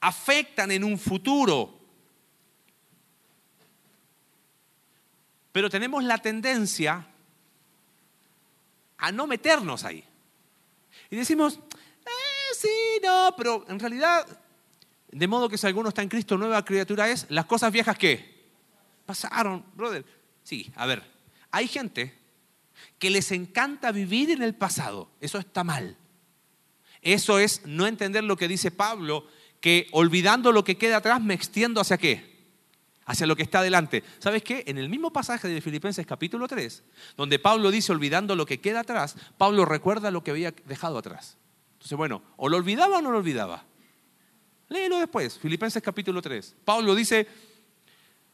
[0.02, 1.77] afectan en un futuro.
[5.52, 7.06] Pero tenemos la tendencia
[8.98, 10.04] a no meternos ahí.
[11.10, 14.26] Y decimos, eh, sí, no, pero en realidad,
[15.10, 18.38] de modo que si alguno está en Cristo, nueva criatura es, las cosas viejas que
[19.06, 20.04] pasaron, brother.
[20.42, 21.02] Sí, a ver,
[21.50, 22.14] hay gente
[22.98, 25.96] que les encanta vivir en el pasado, eso está mal.
[27.00, 29.26] Eso es no entender lo que dice Pablo
[29.60, 32.37] que olvidando lo que queda atrás me extiendo hacia qué?
[33.08, 34.04] Hacia lo que está adelante.
[34.18, 34.64] ¿Sabes qué?
[34.66, 36.84] En el mismo pasaje de Filipenses capítulo 3,
[37.16, 41.38] donde Pablo dice olvidando lo que queda atrás, Pablo recuerda lo que había dejado atrás.
[41.72, 43.64] Entonces, bueno, o lo olvidaba o no lo olvidaba.
[44.68, 46.56] Léelo después, Filipenses capítulo 3.
[46.66, 47.26] Pablo dice,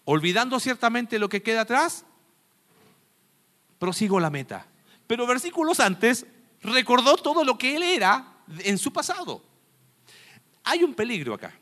[0.06, 2.04] olvidando ciertamente lo que queda atrás,
[3.78, 4.66] prosigo la meta.
[5.06, 6.26] Pero versículos antes
[6.62, 9.40] recordó todo lo que él era en su pasado.
[10.64, 11.56] Hay un peligro acá.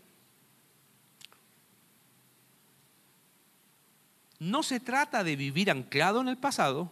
[4.43, 6.91] No se trata de vivir anclado en el pasado,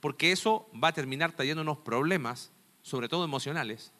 [0.00, 3.92] porque eso va a terminar trayéndonos problemas, sobre todo emocionales,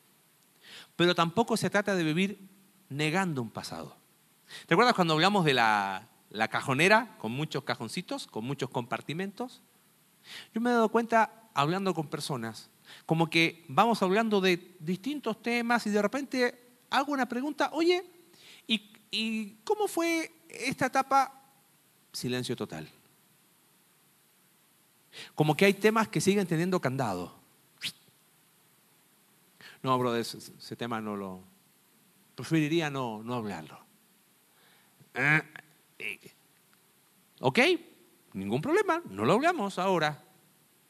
[0.96, 2.48] pero tampoco se trata de vivir
[2.88, 3.98] negando un pasado.
[4.64, 9.60] ¿Te acuerdas cuando hablamos de la, la cajonera con muchos cajoncitos, con muchos compartimentos?
[10.54, 12.70] Yo me he dado cuenta hablando con personas,
[13.04, 18.02] como que vamos hablando de distintos temas y de repente hago una pregunta, oye,
[18.66, 21.43] ¿y, cómo fue esta etapa?
[22.14, 22.88] Silencio total.
[25.35, 27.35] Como que hay temas que siguen teniendo candado.
[29.83, 31.42] No, bro, ese, tema no lo...
[32.37, 33.79] Preferiría no, no hablarlo.
[35.15, 35.42] Eh,
[37.40, 37.58] ok,
[38.33, 40.25] ningún problema, no lo hablamos ahora,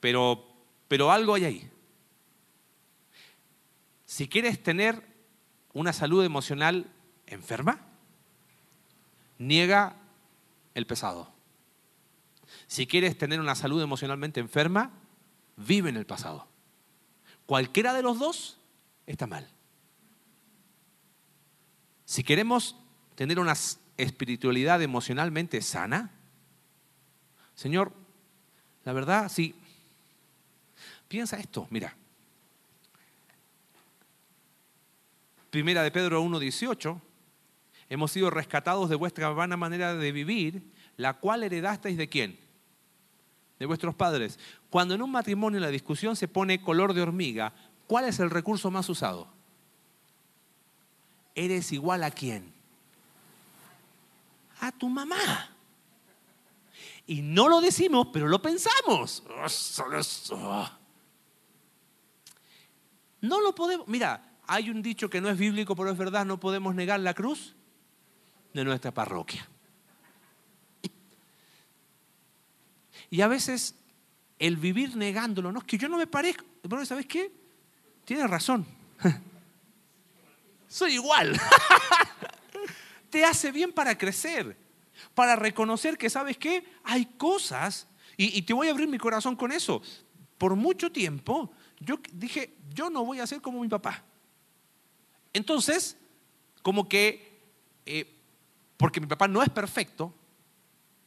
[0.00, 0.46] pero,
[0.88, 1.70] pero algo hay ahí.
[4.04, 5.02] Si quieres tener
[5.72, 6.86] una salud emocional
[7.26, 7.80] enferma,
[9.38, 9.96] niega
[10.74, 11.32] el pesado.
[12.66, 14.90] Si quieres tener una salud emocionalmente enferma,
[15.56, 16.46] vive en el pasado.
[17.46, 18.58] Cualquiera de los dos
[19.06, 19.48] está mal.
[22.04, 22.76] Si queremos
[23.14, 23.54] tener una
[23.96, 26.10] espiritualidad emocionalmente sana,
[27.54, 27.92] Señor,
[28.84, 29.54] la verdad, sí,
[31.08, 31.96] piensa esto, mira.
[35.50, 37.00] Primera de Pedro 1.18
[37.94, 40.64] hemos sido rescatados de vuestra vana manera de vivir,
[40.96, 42.38] la cual heredasteis de quién?
[43.60, 44.38] De vuestros padres.
[44.68, 47.52] Cuando en un matrimonio la discusión se pone color de hormiga,
[47.86, 49.28] ¿cuál es el recurso más usado?
[51.36, 52.52] ¿Eres igual a quién?
[54.60, 55.50] A tu mamá.
[57.06, 59.22] Y no lo decimos, pero lo pensamos.
[63.20, 63.86] No lo podemos.
[63.86, 67.14] Mira, hay un dicho que no es bíblico, pero es verdad, no podemos negar la
[67.14, 67.54] cruz
[68.54, 69.46] de nuestra parroquia.
[73.10, 73.74] Y a veces
[74.38, 77.30] el vivir negándolo, no es que yo no me parezco, pero ¿sabes qué?
[78.04, 78.66] Tienes razón.
[80.68, 81.38] Soy igual.
[83.10, 84.56] Te hace bien para crecer,
[85.14, 86.64] para reconocer que, ¿sabes qué?
[86.82, 87.86] Hay cosas,
[88.16, 89.82] y, te voy a abrir mi corazón con eso.
[90.38, 94.02] Por mucho tiempo yo dije, yo no voy a ser como mi papá.
[95.32, 95.96] Entonces,
[96.62, 97.40] como que,
[97.86, 98.13] eh,
[98.84, 100.12] porque mi papá no es perfecto,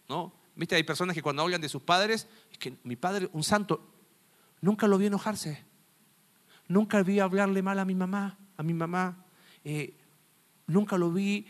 [0.09, 0.33] ¿no?
[0.55, 3.87] Viste, hay personas que cuando hablan de sus padres, es que mi padre, un santo,
[4.61, 5.63] nunca lo vi enojarse.
[6.67, 9.23] Nunca vi hablarle mal a mi mamá, a mi mamá.
[9.63, 9.95] Eh,
[10.65, 11.45] nunca lo vi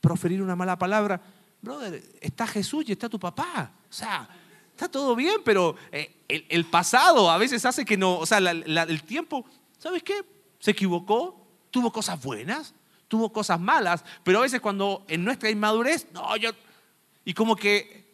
[0.00, 1.20] proferir una mala palabra.
[1.60, 3.72] Brother, está Jesús y está tu papá.
[3.90, 4.28] O sea,
[4.70, 9.02] está todo bien, pero eh, el, pasado a veces hace que no, o sea, el
[9.02, 9.44] tiempo,
[9.78, 10.24] ¿sabes qué?
[10.60, 12.72] Se equivocó, tuvo cosas buenas,
[13.12, 16.48] tuvo cosas malas, pero a veces cuando en nuestra inmadurez, no, yo,
[17.26, 18.10] y como que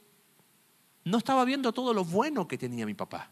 [1.05, 3.30] no estaba viendo todo lo bueno que tenía mi papá.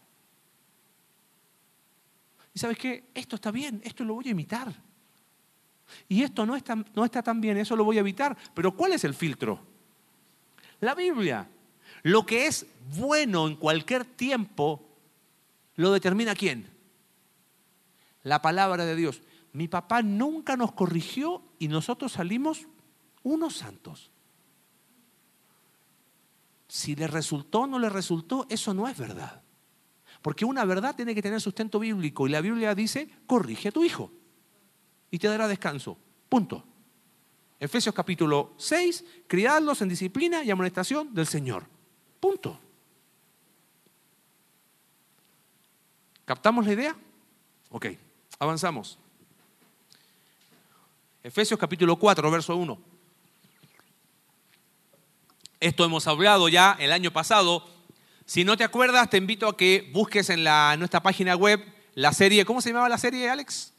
[2.53, 4.73] Y sabes qué, esto está bien, esto lo voy a imitar.
[6.07, 8.37] Y esto no está, no está tan bien, eso lo voy a evitar.
[8.53, 9.59] Pero ¿cuál es el filtro?
[10.79, 11.49] La Biblia.
[12.03, 12.65] Lo que es
[12.95, 14.87] bueno en cualquier tiempo,
[15.75, 16.71] lo determina quién?
[18.23, 19.21] La palabra de Dios.
[19.57, 22.67] Mi papá nunca nos corrigió y nosotros salimos
[23.23, 24.11] unos santos.
[26.67, 29.41] Si le resultó o no le resultó, eso no es verdad.
[30.21, 33.83] Porque una verdad tiene que tener sustento bíblico y la Biblia dice, corrige a tu
[33.83, 34.11] hijo
[35.09, 35.97] y te dará descanso.
[36.29, 36.63] Punto.
[37.59, 41.65] Efesios capítulo 6, criadlos en disciplina y amonestación del Señor.
[42.19, 42.59] Punto.
[46.25, 46.95] ¿Captamos la idea?
[47.71, 47.87] Ok,
[48.37, 48.99] avanzamos.
[51.27, 52.79] Efesios capítulo 4, verso 1.
[55.59, 57.67] Esto hemos hablado ya el año pasado.
[58.25, 60.45] Si no te acuerdas, te invito a que busques en,
[60.79, 61.61] nuestra página web
[61.95, 63.73] la serie, ¿cómo se llamaba la serie, Alex?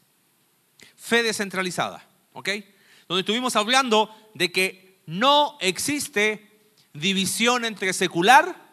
[0.95, 2.49] Fe descentralizada, ¿ok?
[3.07, 8.63] Donde estuvimos hablando de que no existe división entre secular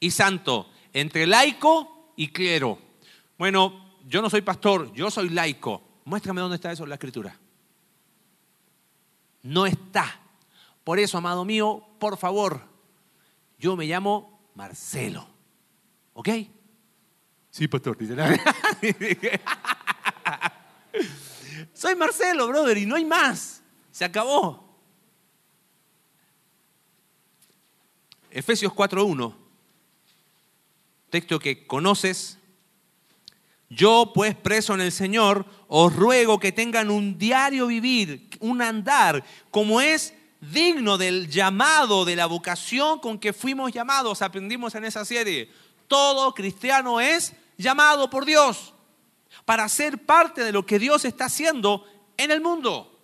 [0.00, 2.78] y santo, entre laico y clero.
[3.38, 5.91] Bueno, yo no soy pastor, yo soy laico.
[6.04, 7.38] Muéstrame dónde está eso en la escritura.
[9.42, 10.20] No está.
[10.84, 12.66] Por eso, amado mío, por favor,
[13.58, 15.28] yo me llamo Marcelo.
[16.14, 16.28] ¿Ok?
[17.50, 17.96] Sí, pastor.
[21.74, 23.62] Soy Marcelo, brother, y no hay más.
[23.90, 24.72] Se acabó.
[28.30, 29.34] Efesios 4.1,
[31.10, 32.38] texto que conoces.
[33.74, 39.24] Yo pues preso en el Señor, os ruego que tengan un diario vivir, un andar,
[39.50, 40.12] como es
[40.42, 44.20] digno del llamado, de la vocación con que fuimos llamados.
[44.20, 45.50] Aprendimos en esa serie.
[45.88, 48.74] Todo cristiano es llamado por Dios
[49.46, 51.86] para ser parte de lo que Dios está haciendo
[52.18, 53.00] en el mundo.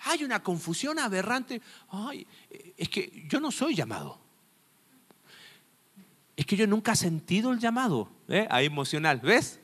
[0.00, 1.62] Hay una confusión aberrante.
[1.90, 2.26] Ay,
[2.76, 4.21] es que yo no soy llamado.
[6.42, 8.08] Es que yo nunca he sentido el llamado.
[8.28, 8.48] ¿eh?
[8.50, 9.60] Emocional, ¿ves?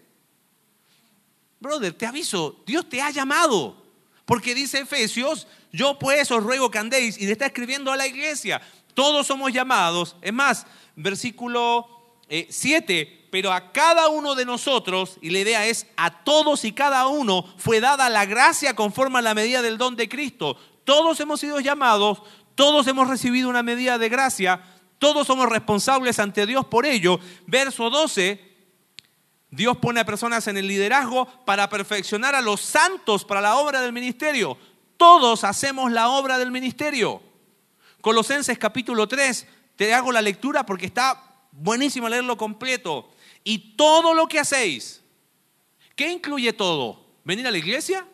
[1.59, 3.83] Brother, te aviso, Dios te ha llamado.
[4.25, 8.07] Porque dice Efesios, yo pues os ruego que andéis, y le está escribiendo a la
[8.07, 8.63] iglesia,
[8.95, 10.15] todos somos llamados.
[10.23, 11.89] Es más, versículo
[12.29, 16.71] 7, eh, pero a cada uno de nosotros, y la idea es, a todos y
[16.71, 20.57] cada uno fue dada la gracia conforme a la medida del don de Cristo.
[20.85, 22.23] Todos hemos sido llamados,
[22.55, 24.63] todos hemos recibido una medida de gracia,
[24.99, 27.21] todos somos responsables ante Dios por ello.
[27.47, 28.41] Verso 12,
[29.51, 33.81] Dios pone a personas en el liderazgo para perfeccionar a los santos para la obra
[33.81, 34.59] del ministerio.
[34.97, 37.23] Todos hacemos la obra del ministerio.
[38.01, 39.47] Colosenses capítulo 3,
[39.77, 43.11] te hago la lectura porque está buenísimo leerlo completo.
[43.45, 45.03] Y todo lo que hacéis,
[45.95, 47.07] ¿qué incluye todo?
[47.25, 48.07] ¿Venir a la iglesia?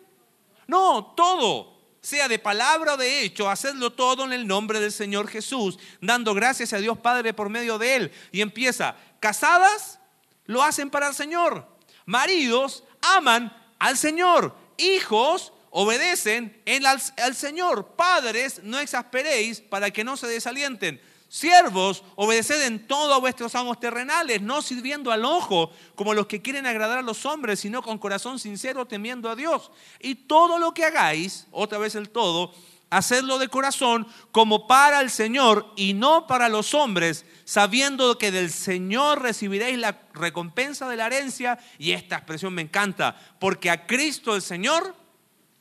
[0.67, 1.74] No, todo.
[2.05, 6.35] Sea de palabra o de hecho, hacedlo todo en el nombre del Señor Jesús, dando
[6.35, 8.13] gracias a Dios Padre por medio de Él.
[8.31, 9.99] Y empieza, casadas
[10.45, 11.67] lo hacen para el Señor.
[12.05, 14.55] Maridos aman al Señor.
[14.77, 17.95] hijos, obedecen en al, al Señor.
[17.97, 21.01] Padres, no exasperéis para que no se desalienten.
[21.35, 26.41] Siervos, obedeced en todo a vuestros amos terrenales, no sirviendo al ojo como los que
[26.41, 29.73] quieren agradar a los hombres, sino con corazón sincero temiendo a Dios.
[29.99, 32.55] Y todo lo que hagáis, otra vez el todo,
[32.89, 38.53] hacedlo de corazón como para el Señor y no para los hombres, sabiendo que del
[38.53, 41.59] Señor recibiréis la recompensa de la herencia.
[41.81, 44.95] Y esta expresión me encanta, porque a Cristo el Señor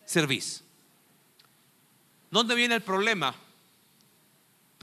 [0.06, 0.64] servís.
[2.30, 3.34] ¿Dónde viene el problema?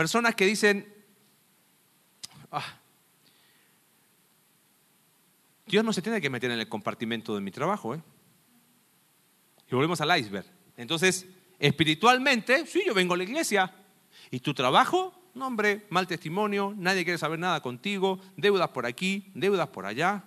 [0.01, 0.91] Personas que dicen,
[2.51, 2.65] ah,
[5.67, 7.95] Dios no se tiene que meter en el compartimento de mi trabajo.
[7.95, 8.01] ¿eh?
[9.71, 10.47] Y volvemos al iceberg.
[10.79, 11.27] Entonces,
[11.59, 13.75] espiritualmente, sí, yo vengo a la iglesia.
[14.31, 15.13] ¿Y tu trabajo?
[15.35, 20.25] No, hombre, mal testimonio, nadie quiere saber nada contigo, deudas por aquí, deudas por allá.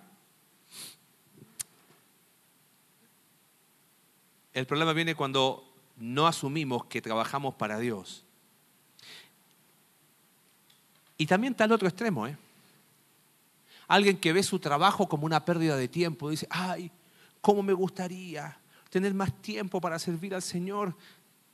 [4.52, 8.23] El problema viene cuando no asumimos que trabajamos para Dios.
[11.16, 12.36] Y también está el otro extremo, ¿eh?
[13.86, 16.90] Alguien que ve su trabajo como una pérdida de tiempo, dice, ay,
[17.40, 18.58] cómo me gustaría
[18.90, 20.96] tener más tiempo para servir al Señor,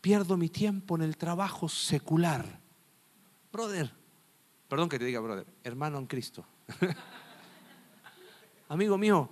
[0.01, 2.61] pierdo mi tiempo en el trabajo secular.
[3.53, 3.93] Brother,
[4.69, 6.45] perdón que te diga brother, hermano en Cristo.
[8.69, 9.29] Amigo mío,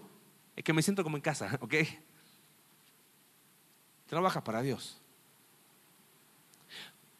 [0.56, 1.74] es que me siento como en casa, ¿ok?
[4.06, 5.00] Trabajas para Dios.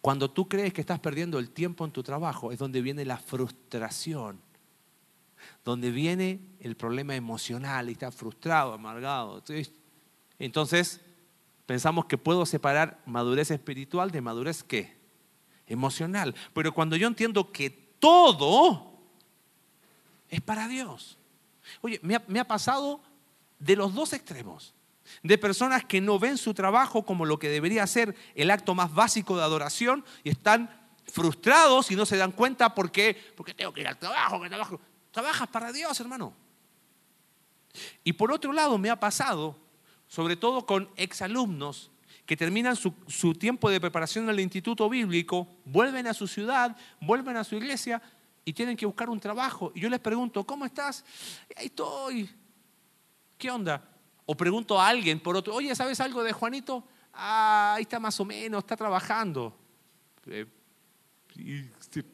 [0.01, 3.19] Cuando tú crees que estás perdiendo el tiempo en tu trabajo, es donde viene la
[3.19, 4.41] frustración,
[5.65, 9.43] donde viene el problema emocional y estás frustrado, amargado.
[10.39, 11.01] Entonces,
[11.67, 14.97] pensamos que puedo separar madurez espiritual de madurez qué?
[15.67, 16.35] Emocional.
[16.55, 19.01] Pero cuando yo entiendo que todo
[20.29, 21.19] es para Dios.
[21.81, 23.01] Oye, me ha, me ha pasado
[23.59, 24.75] de los dos extremos
[25.23, 28.95] de personas que no ven su trabajo como lo que debería ser el acto más
[28.95, 30.71] básico de adoración y están
[31.07, 34.81] frustrados y no se dan cuenta porque, porque tengo que ir al trabajo, que trabajo.
[35.11, 36.35] Trabajas para Dios, hermano.
[38.05, 39.59] Y por otro lado, me ha pasado,
[40.07, 41.91] sobre todo con exalumnos
[42.27, 46.77] que terminan su, su tiempo de preparación en el instituto bíblico, vuelven a su ciudad,
[47.01, 48.03] vuelven a su iglesia
[48.45, 49.73] y tienen que buscar un trabajo.
[49.75, 51.05] Y yo les pregunto, ¿cómo estás?
[51.57, 52.29] Ahí estoy.
[53.39, 53.83] ¿Qué onda?
[54.31, 56.85] O pregunto a alguien por otro, oye, ¿sabes algo de Juanito?
[57.15, 59.57] Ah, ahí está más o menos, está trabajando.
[60.27, 60.45] Eh,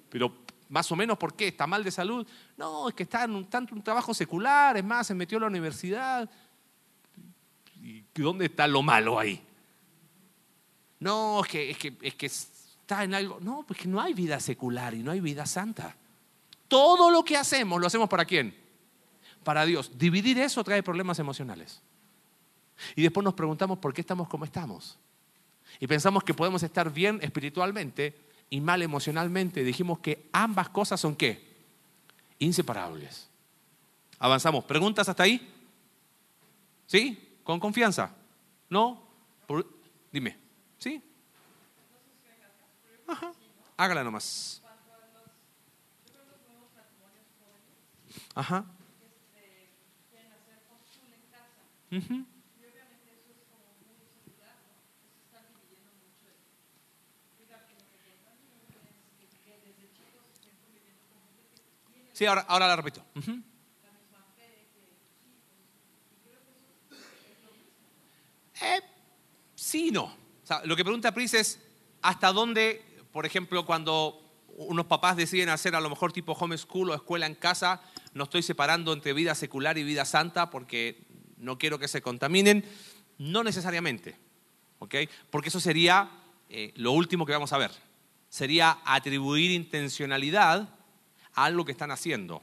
[0.08, 0.32] pero
[0.68, 1.48] más o menos, ¿por qué?
[1.48, 2.24] ¿Está mal de salud?
[2.56, 5.40] No, es que está en un, tanto un trabajo secular, es más, se metió a
[5.40, 6.30] la universidad.
[7.82, 9.44] ¿Y dónde está lo malo ahí?
[11.00, 13.40] No, es que, es que, es que está en algo.
[13.40, 15.96] No, pues que no hay vida secular y no hay vida santa.
[16.68, 18.56] Todo lo que hacemos, ¿lo hacemos para quién?
[19.42, 19.98] Para Dios.
[19.98, 21.82] Dividir eso trae problemas emocionales.
[22.96, 24.98] Y después nos preguntamos por qué estamos como estamos.
[25.80, 28.14] Y pensamos que podemos estar bien espiritualmente
[28.50, 29.64] y mal emocionalmente.
[29.64, 31.54] Dijimos que ambas cosas son qué?
[32.38, 33.28] Inseparables.
[34.18, 34.64] Avanzamos.
[34.64, 35.50] ¿Preguntas hasta ahí?
[36.86, 37.38] ¿Sí?
[37.42, 38.14] ¿Con confianza?
[38.68, 39.02] ¿No?
[40.12, 40.38] Dime.
[40.78, 41.02] ¿Sí?
[43.06, 43.32] Ajá.
[43.76, 44.62] Hágala nomás.
[48.34, 48.64] Ajá.
[51.92, 52.33] Uh
[62.14, 63.04] Sí, ahora, ahora la repito.
[68.62, 68.80] eh,
[69.56, 70.16] sí no.
[70.64, 71.60] Lo que pregunta Pris es
[72.02, 76.94] hasta dónde, por ejemplo, cuando unos papás deciden hacer a lo mejor tipo homeschool o
[76.94, 81.02] escuela en casa, no estoy separando entre vida secular y vida santa porque
[81.36, 82.64] no quiero que se contaminen.
[83.18, 84.16] No necesariamente,
[84.78, 84.94] ¿ok?
[85.30, 86.12] Porque eso sería
[86.48, 87.72] eh, lo último que vamos a ver.
[88.28, 90.73] Sería atribuir intencionalidad
[91.34, 92.42] algo que están haciendo.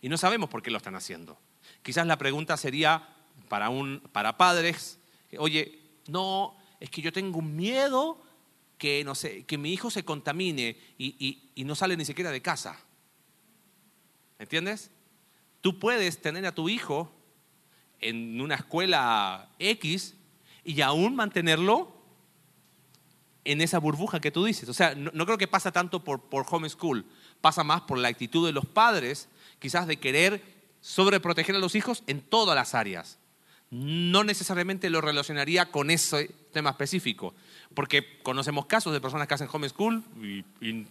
[0.00, 1.38] Y no sabemos por qué lo están haciendo.
[1.82, 3.08] Quizás la pregunta sería
[3.48, 4.98] para, un, para padres,
[5.38, 5.78] oye,
[6.08, 8.22] no, es que yo tengo un miedo
[8.78, 12.42] que, no sé, que mi hijo se contamine y, y no sale ni siquiera de
[12.42, 12.78] casa.
[14.38, 14.90] ¿Entiendes?
[15.60, 17.12] Tú puedes tener a tu hijo
[18.00, 20.14] en una escuela X
[20.64, 22.00] y aún mantenerlo
[23.44, 24.68] en esa burbuja que tú dices.
[24.68, 27.04] O sea, no, creo que pasa tanto por, por homeschool,
[27.40, 29.28] pasa más por la actitud de los padres,
[29.58, 30.42] quizás de querer
[30.80, 33.18] sobreproteger a los hijos en todas las áreas.
[33.70, 37.34] No necesariamente lo relacionaría con ese tema específico,
[37.74, 40.86] porque conocemos casos de personas que hacen homeschool y, y,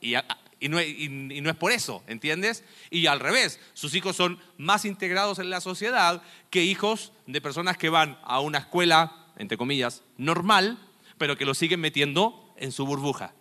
[0.00, 2.64] y, no, no, es por eso, ¿entiendes?
[2.90, 7.78] Y al revés, sus hijos son más integrados en la sociedad que hijos de personas
[7.78, 10.78] que van a una escuela entre comillas, normal,
[11.16, 13.32] pero que lo siguen metiendo en su burbuja.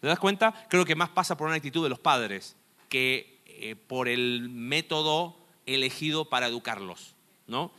[0.00, 0.66] ¿Te das cuenta?
[0.68, 2.56] Creo que más pasa por una actitud de los padres
[2.88, 7.14] que eh, por el método elegido para educarlos.
[7.46, 7.72] ¿no?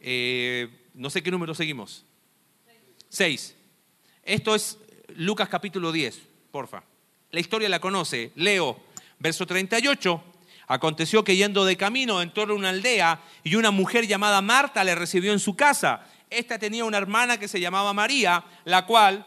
[0.00, 2.04] Eh, no sé qué número seguimos.
[3.08, 3.54] Seis.
[4.22, 4.78] Esto es
[5.16, 6.82] Lucas capítulo 10, porfa.
[7.30, 8.32] La historia la conoce.
[8.34, 8.80] Leo,
[9.18, 10.24] verso 38.
[10.66, 14.94] Aconteció que yendo de camino entró a una aldea y una mujer llamada Marta le
[14.94, 16.06] recibió en su casa.
[16.30, 19.26] Esta tenía una hermana que se llamaba María, la cual,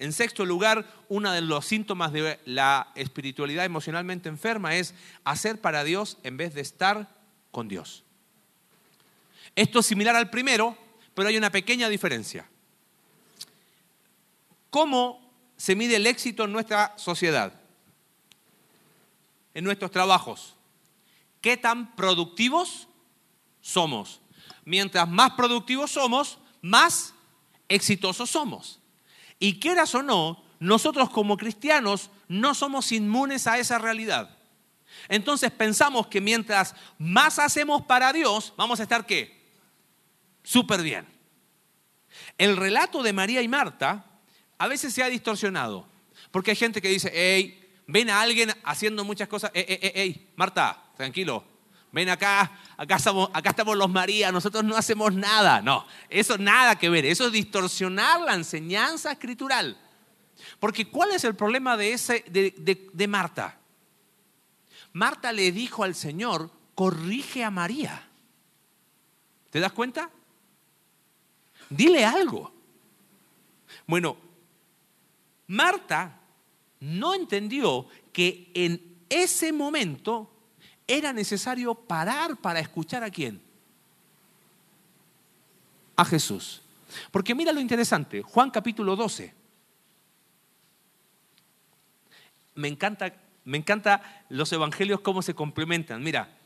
[0.00, 4.94] En sexto lugar, uno de los síntomas de la espiritualidad emocionalmente enferma es
[5.24, 7.14] hacer para Dios en vez de estar
[7.50, 8.02] con Dios.
[9.54, 10.74] Esto es similar al primero,
[11.14, 12.48] pero hay una pequeña diferencia.
[14.70, 15.20] ¿Cómo
[15.58, 17.52] se mide el éxito en nuestra sociedad?
[19.52, 20.54] En nuestros trabajos.
[21.42, 22.88] ¿Qué tan productivos
[23.60, 24.22] somos?
[24.64, 27.12] Mientras más productivos somos, más
[27.68, 28.79] exitosos somos.
[29.40, 34.36] Y quieras o no, nosotros como cristianos no somos inmunes a esa realidad.
[35.08, 39.40] Entonces pensamos que mientras más hacemos para Dios, vamos a estar qué?
[40.44, 41.06] Súper bien.
[42.38, 44.04] El relato de María y Marta
[44.58, 45.88] a veces se ha distorsionado.
[46.30, 50.32] Porque hay gente que dice, hey, ven a alguien haciendo muchas cosas, hey, hey, hey,
[50.36, 51.44] Marta, tranquilo,
[51.92, 55.60] ven acá, acá estamos, los María, nosotros no hacemos nada.
[55.62, 59.78] No, eso nada que ver, eso es distorsionar la enseñanza escritural.
[60.58, 63.58] Porque ¿cuál es el problema de, ese, de, de Marta?
[64.92, 68.08] Marta le dijo al Señor, corrige a María.
[69.50, 70.10] ¿Te das cuenta?
[71.68, 72.52] Dile algo.
[73.86, 74.16] Bueno,
[75.48, 76.20] Marta
[76.80, 80.29] no entendió que en ese momento
[80.90, 83.40] era necesario parar para escuchar a quién.
[85.96, 86.62] A Jesús.
[87.10, 89.32] Porque mira lo interesante, Juan capítulo 12.
[92.56, 93.14] Me encanta,
[93.44, 96.02] me encanta los evangelios cómo se complementan.
[96.02, 96.36] Mira,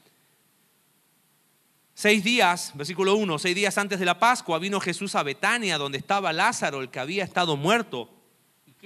[1.95, 5.99] seis días, versículo 1, seis días antes de la Pascua vino Jesús a Betania, donde
[5.99, 8.11] estaba Lázaro, el que había estado muerto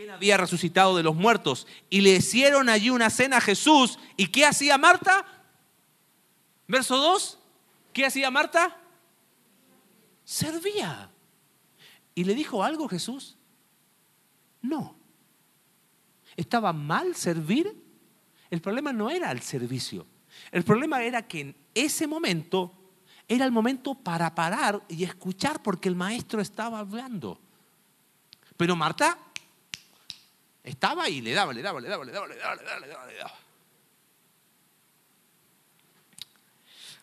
[0.02, 1.66] él había resucitado de los muertos.
[1.90, 3.98] Y le hicieron allí una cena a Jesús.
[4.16, 5.26] ¿Y qué hacía Marta?
[6.68, 7.38] Verso 2.
[7.92, 8.76] ¿Qué hacía Marta?
[10.24, 11.10] Servía.
[12.14, 13.36] ¿Y le dijo algo Jesús?
[14.60, 14.96] No.
[16.36, 17.74] ¿Estaba mal servir?
[18.50, 20.06] El problema no era el servicio.
[20.52, 22.74] El problema era que en ese momento
[23.26, 27.40] era el momento para parar y escuchar porque el maestro estaba hablando.
[28.56, 29.18] Pero Marta
[30.62, 32.88] estaba y le daba, le daba, le daba, le daba, le daba, le daba, le
[32.88, 33.47] daba, le daba.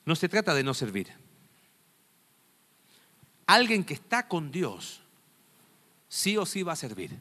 [0.05, 1.11] No se trata de no servir.
[3.47, 5.01] Alguien que está con Dios,
[6.07, 7.19] sí o sí va a servir.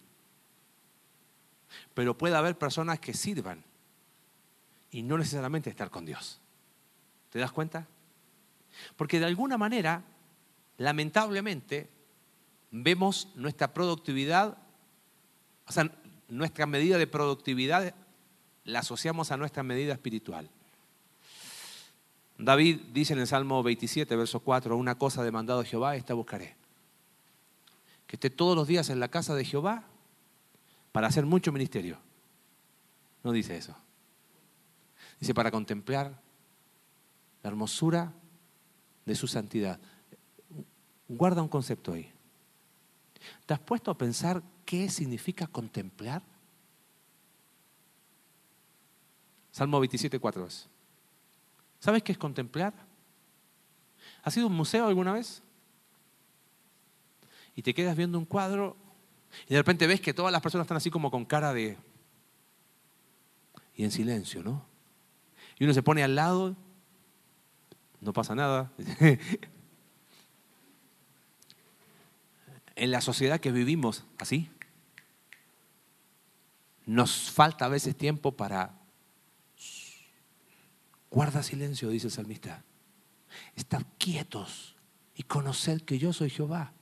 [1.95, 3.63] Pero puede haber personas que sirvan
[4.91, 6.41] y no necesariamente estar con Dios.
[7.31, 7.87] ¿Te das cuenta?
[8.97, 10.03] Porque de alguna manera,
[10.79, 11.89] lamentablemente,
[12.71, 14.57] vemos nuestra productividad,
[15.67, 15.91] o sea,
[16.29, 17.95] nuestra medida de productividad
[18.65, 20.51] la asociamos a nuestra medida espiritual.
[22.39, 26.57] David dice en el Salmo 27, verso 4, una cosa demandado de Jehová, esta buscaré.
[28.07, 29.85] Que esté todos los días en la casa de Jehová
[30.93, 31.99] para hacer mucho ministerio.
[33.23, 33.77] No dice eso.
[35.21, 36.21] Dice para contemplar
[37.43, 38.13] la hermosura
[39.05, 39.79] de su santidad.
[41.09, 42.11] Guarda un concepto ahí.
[43.47, 46.23] ¿Te has puesto a pensar qué significa contemplar?
[49.53, 50.49] Salmo 27, 4
[51.85, 52.73] ¿Sabes qué es contemplar?
[54.23, 55.43] ¿Has ido a un museo alguna vez?
[57.55, 58.75] Y te quedas viendo un cuadro
[59.47, 61.77] y de repente ves que todas las personas están así como con cara de...
[63.75, 64.65] y en silencio, ¿no?
[65.59, 66.57] Y uno se pone al lado,
[68.01, 68.73] no pasa nada.
[72.77, 74.51] en la sociedad que vivimos así,
[76.87, 78.81] nos falta a veces tiempo para...
[81.15, 82.65] Guarda silencio, dice el salmista.
[83.55, 84.75] Estar quietos
[85.15, 86.73] y conocer que yo soy Jehová.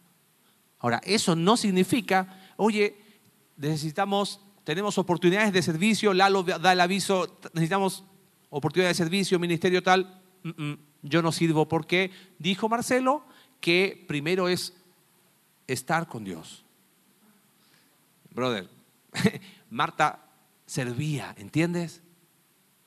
[0.79, 2.97] Ahora, eso no significa, oye,
[3.59, 8.05] necesitamos tenemos oportunidades de servicio, Lalo da el aviso, necesitamos
[8.49, 10.23] oportunidades de servicio, ministerio tal,
[11.03, 13.27] yo no sirvo porque dijo Marcelo
[13.61, 14.75] que primero es
[15.67, 16.65] estar con Dios.
[18.31, 18.71] Brother,
[19.69, 20.25] Marta
[20.65, 22.01] servía, ¿entiendes?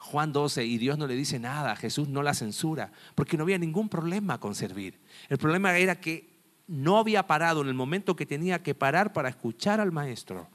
[0.06, 3.58] Juan 12, y Dios no le dice nada, Jesús no la censura, porque no había
[3.58, 5.00] ningún problema con servir.
[5.30, 6.30] El problema era que
[6.68, 10.48] no había parado en el momento que tenía que parar para escuchar al maestro.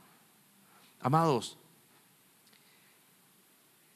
[1.01, 1.59] Amados,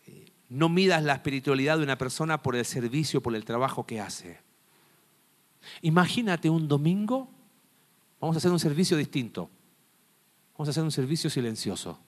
[0.06, 4.00] eh, no midas la espiritualidad de una persona por el servicio, por el trabajo que
[4.00, 4.40] hace.
[5.82, 7.30] Imagínate un domingo,
[8.20, 9.50] vamos a hacer un servicio distinto.
[10.54, 11.98] Vamos a hacer un servicio silencioso.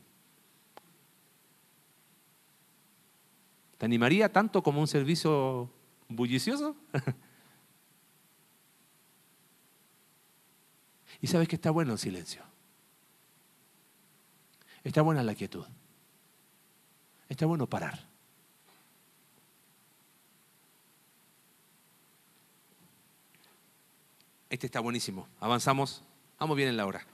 [3.87, 5.71] ¿Te animaría tanto como un servicio
[6.09, 6.75] bullicioso?
[11.21, 12.43] y sabes que está bueno el silencio.
[14.83, 15.65] Está buena la quietud.
[17.29, 18.09] Está bueno parar.
[24.51, 25.29] Este está buenísimo.
[25.39, 26.03] Avanzamos.
[26.41, 27.07] Vamos bien en la hora.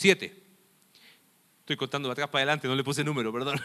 [0.00, 0.34] Siete.
[1.58, 3.60] Estoy contando de atrás para adelante, no le puse número, perdón.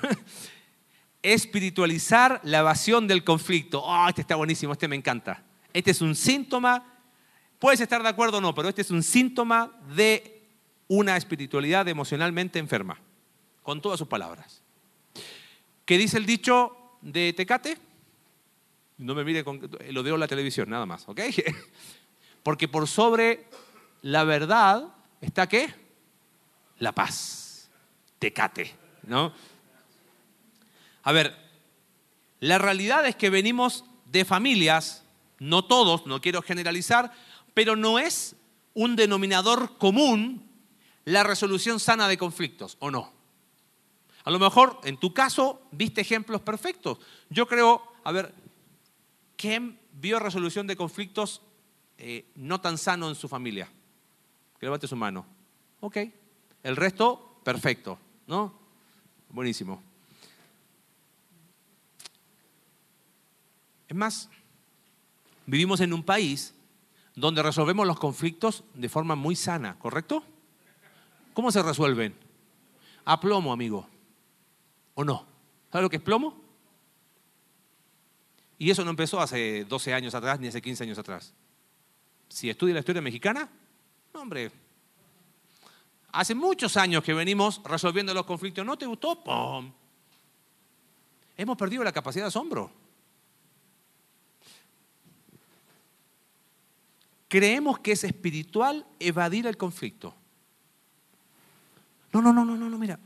[1.22, 3.82] Espiritualizar la evasión del conflicto.
[3.82, 5.46] Oh, este está buenísimo, este me encanta.
[5.72, 7.00] Este es un síntoma,
[7.58, 10.42] puedes estar de acuerdo o no, pero este es un síntoma de
[10.90, 13.00] una espiritualidad emocionalmente enferma,
[13.64, 14.62] con todas sus palabras.
[15.86, 17.78] ¿Qué dice el dicho de Tecate?
[18.98, 21.22] No me mire, con, lo veo en la televisión, nada más, ¿ok?
[22.44, 23.46] Porque por sobre
[24.02, 24.90] la verdad
[25.22, 25.85] está qué?
[26.80, 27.70] La paz.
[28.20, 29.34] Tecate, ¿no?
[31.04, 31.36] A ver,
[32.40, 35.04] la realidad es que venimos de familias
[35.40, 37.12] no todos, no quiero generalizar,
[37.54, 38.36] pero no es
[38.74, 40.50] un denominador común
[41.06, 43.14] la resolución sana de conflictos, ¿o no?
[44.24, 46.98] A lo mejor en tu caso viste ejemplos perfectos.
[47.30, 48.34] Yo creo, a ver,
[49.38, 51.42] ¿quién vio resolución de conflictos
[51.98, 53.70] eh, no tan sano en su familia?
[54.60, 55.28] Que levante su mano.
[55.80, 55.98] Ok.
[56.66, 58.54] El resto, perfecto, ¿no?
[59.30, 59.82] Buenísimo.
[63.88, 64.30] Es más,
[65.46, 66.54] Vivimos en un país
[67.16, 70.24] donde resolvemos los conflictos de forma muy sana, ¿correcto?
[71.34, 72.16] ¿Cómo se resuelven?
[73.06, 73.88] A plomo, amigo.
[74.96, 75.26] ¿O no?
[75.72, 76.42] ¿Sabes lo que es plomo?
[78.58, 81.34] Y eso no empezó hace 12 años atrás ni hace 15 años atrás.
[82.30, 83.50] Si estudia la historia mexicana,
[84.14, 84.52] no, hombre.
[86.16, 88.66] Hace muchos años que venimos resolviendo los conflictos.
[88.66, 89.24] ¿No te gustó?
[89.24, 89.72] ¡Pum!
[91.38, 92.72] Hemos perdido la capacidad de asombro.
[97.36, 100.16] creemos que es espiritual evadir el conflicto.
[102.14, 102.98] No, no, no, no, no, no, mira.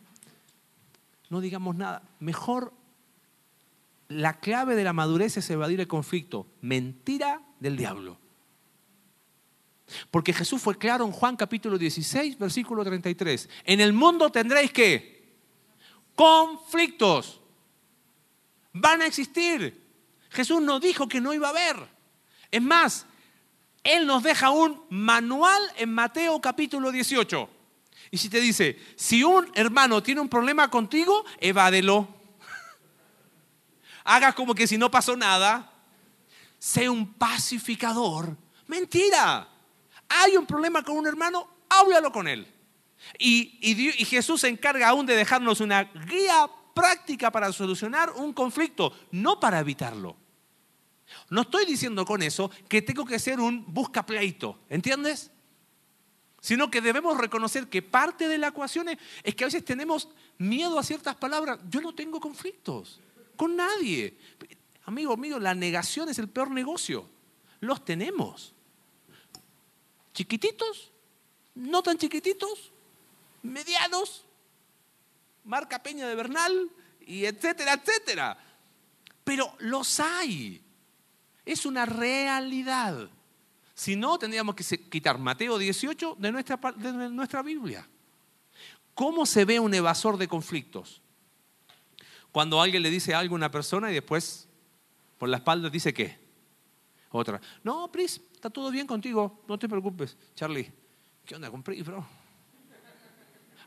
[1.32, 2.04] No digamos nada.
[2.20, 2.72] Mejor
[4.08, 6.46] la clave de la madurez es evadir el conflicto.
[6.62, 8.20] Mentira del diablo.
[10.12, 13.50] Porque Jesús fue claro en Juan capítulo 16, versículo 33.
[13.66, 15.20] En el mundo tendréis que
[16.16, 17.40] conflictos.
[18.74, 19.88] Van a existir.
[20.30, 21.76] Jesús no dijo que no iba a haber.
[22.52, 23.06] Es más,
[23.84, 27.50] él nos deja un manual en Mateo capítulo 18.
[28.12, 32.08] Y si te dice, si un hermano tiene un problema contigo, evádelo.
[34.04, 35.74] Haga como que si no pasó nada.
[36.58, 38.36] Sé un pacificador.
[38.68, 39.49] Mentira.
[40.10, 42.52] Hay un problema con un hermano, háblalo con él.
[43.18, 49.40] Y, Jesús se encarga aún de dejarnos una guía práctica para solucionar un conflicto, no
[49.40, 50.16] para evitarlo.
[51.30, 55.32] No estoy diciendo con eso que tengo que ser un busca pleito, ¿entiendes?
[56.40, 60.78] Sino que debemos reconocer que parte de la ecuación es, que a veces tenemos miedo
[60.78, 61.60] a ciertas palabras.
[61.70, 63.00] Yo no tengo conflictos
[63.36, 64.18] con nadie.
[64.86, 67.10] Amigo mío, la negación es el peor negocio.
[67.60, 68.54] Los tenemos.
[70.14, 70.92] Chiquititos,
[71.56, 72.72] no tan chiquititos,
[73.44, 74.26] medianos,
[75.44, 76.72] marca Peña de Bernal,
[77.10, 78.38] y etcétera, etcétera.
[79.24, 80.62] Pero los hay.
[81.44, 83.10] Es una realidad.
[83.74, 87.88] Si no, tendríamos que quitar Mateo 18 de nuestra, de nuestra Biblia.
[88.94, 91.02] ¿Cómo se ve un evasor de conflictos?
[92.32, 94.48] Cuando alguien le dice algo a una persona y después
[95.18, 96.19] por la espalda dice qué.
[97.12, 97.42] Otra.
[97.64, 100.16] No, Pris, está todo bien contigo, no te preocupes.
[100.36, 100.72] Charlie,
[101.26, 102.06] ¿qué onda con Pris, bro?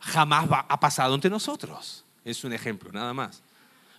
[0.00, 2.04] Jamás ha pasado entre nosotros.
[2.24, 3.42] Es un ejemplo, nada más.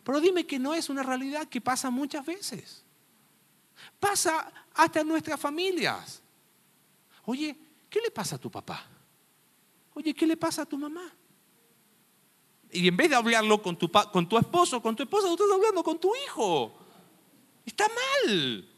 [0.03, 2.83] Pero dime que no es una realidad que pasa muchas veces.
[3.99, 6.21] Pasa hasta en nuestras familias.
[7.25, 7.55] Oye,
[7.89, 8.85] ¿qué le pasa a tu papá?
[9.93, 11.09] Oye, ¿qué le pasa a tu mamá?
[12.71, 15.51] Y en vez de hablarlo con tu, con tu esposo, con tu esposa, tú estás
[15.51, 16.73] hablando con tu hijo.
[17.65, 18.72] Está mal.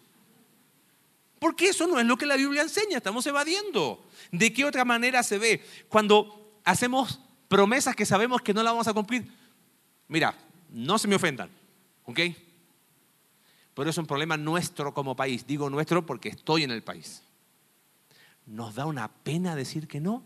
[1.45, 4.03] Porque eso no es lo que la Biblia enseña, estamos evadiendo.
[4.31, 5.63] ¿De qué otra manera se ve?
[5.89, 9.31] Cuando hacemos promesas que sabemos que no las vamos a cumplir.
[10.07, 10.35] Mira,
[10.71, 11.51] no se me ofendan,
[12.05, 12.19] ¿ok?
[13.75, 15.45] Pero es un problema nuestro como país.
[15.45, 17.21] Digo nuestro porque estoy en el país.
[18.47, 20.23] ¿Nos da una pena decir que no?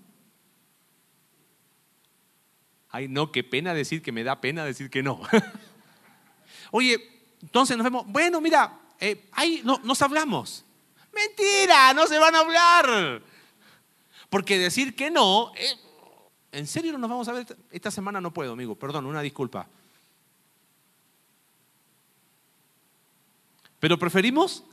[2.92, 5.20] Ay, no, qué pena decir que me da pena decir que no.
[6.72, 6.98] Oye,
[7.42, 10.64] entonces nos vemos, bueno, mira, eh, ahí no, nos hablamos.
[11.28, 13.22] Mentira, no se van a hablar.
[14.30, 15.76] Porque decir que no, eh,
[16.52, 17.58] ¿en serio no nos vamos a ver?
[17.72, 19.68] Esta semana no puedo, amigo, perdón, una disculpa.
[23.80, 24.64] Pero preferimos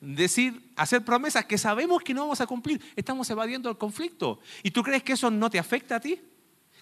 [0.00, 2.80] decir, hacer promesas que sabemos que no vamos a cumplir.
[2.96, 4.40] Estamos evadiendo el conflicto.
[4.62, 6.20] ¿Y tú crees que eso no te afecta a ti?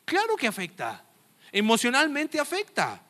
[0.04, 1.04] Claro que afecta.
[1.52, 3.02] Emocionalmente afecta.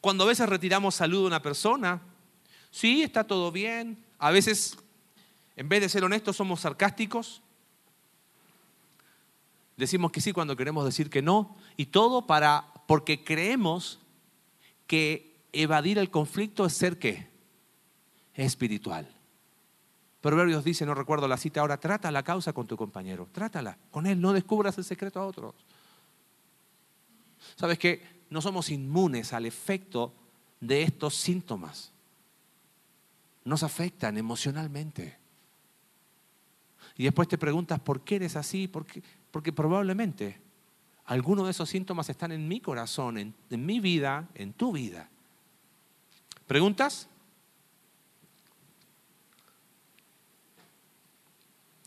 [0.00, 2.00] Cuando a veces retiramos salud a una persona,
[2.70, 4.02] sí, está todo bien.
[4.18, 4.76] A veces,
[5.60, 7.42] en vez de ser honestos, somos sarcásticos.
[9.76, 11.54] Decimos que sí cuando queremos decir que no.
[11.76, 13.98] Y todo para, porque creemos
[14.86, 17.28] que evadir el conflicto es ser qué?
[18.32, 19.06] Espiritual.
[20.22, 24.06] Proverbios dice, no recuerdo la cita ahora, trata la causa con tu compañero, trátala con
[24.06, 25.54] él, no descubras el secreto a otros.
[27.56, 30.14] ¿Sabes que No somos inmunes al efecto
[30.58, 31.92] de estos síntomas.
[33.44, 35.19] Nos afectan emocionalmente.
[36.96, 38.68] Y después te preguntas, ¿por qué eres así?
[38.68, 40.40] Porque, probablemente
[41.06, 45.08] algunos de esos síntomas están en mi corazón, en, mi vida, en tu vida.
[46.46, 47.08] ¿Preguntas?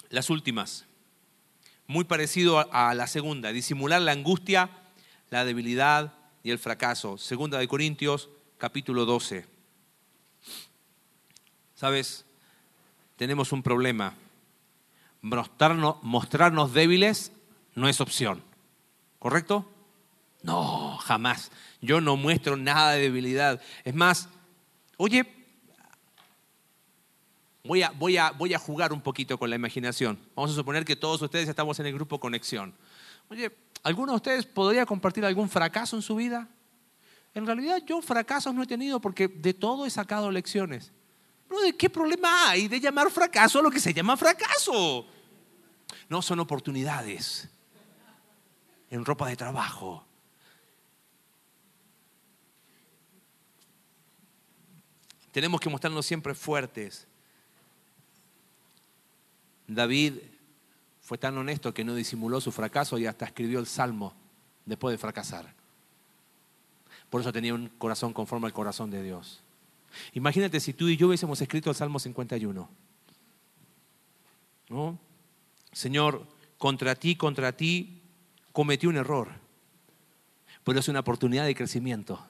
[0.09, 0.85] Las últimas.
[1.87, 4.69] Muy parecido a la segunda, disimular la angustia
[5.33, 7.17] la debilidad y el fracaso.
[7.17, 8.29] Segunda de Corintios,
[8.59, 9.47] capítulo 12.
[11.73, 12.23] ¿Sabes?
[13.15, 14.13] Tenemos un problema.
[15.23, 17.31] Mostrarnos, mostrarnos débiles
[17.73, 18.43] no es opción.
[19.17, 19.67] ¿Correcto?
[20.43, 21.51] No, jamás.
[21.81, 23.59] Yo no muestro nada de debilidad.
[23.83, 24.29] Es más,
[24.97, 25.25] oye,
[27.63, 30.19] voy a, voy, a, voy a, jugar un poquito con la imaginación.
[30.35, 32.75] Vamos a suponer que todos ustedes estamos en el grupo Conexión.
[33.29, 33.51] Oye,
[33.83, 36.47] ¿Alguno de ustedes podría compartir algún fracaso en su vida?
[37.33, 40.93] En realidad yo fracasos no he tenido porque de todo he sacado lecciones.
[41.61, 45.05] ¿De qué problema hay de llamar fracaso a lo que se llama fracaso?
[46.09, 47.47] No son oportunidades
[48.89, 50.05] en ropa de trabajo.
[55.31, 57.07] Tenemos que mostrarnos siempre fuertes.
[59.67, 60.19] David
[61.01, 64.13] fue tan honesto que no disimuló su fracaso y hasta escribió el salmo
[64.65, 65.53] después de fracasar.
[67.09, 69.43] Por eso tenía un corazón conforme al corazón de Dios.
[70.13, 72.69] Imagínate si tú y yo hubiésemos escrito el Salmo 51.
[74.69, 74.99] ¿No?
[75.71, 76.27] Señor,
[76.57, 78.01] contra ti, contra ti
[78.51, 79.29] cometí un error,
[80.63, 82.25] pero es una oportunidad de crecimiento.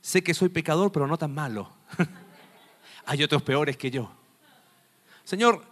[0.00, 1.70] Sé que soy pecador, pero no tan malo.
[3.06, 4.10] Hay otros peores que yo.
[5.24, 5.64] Señor,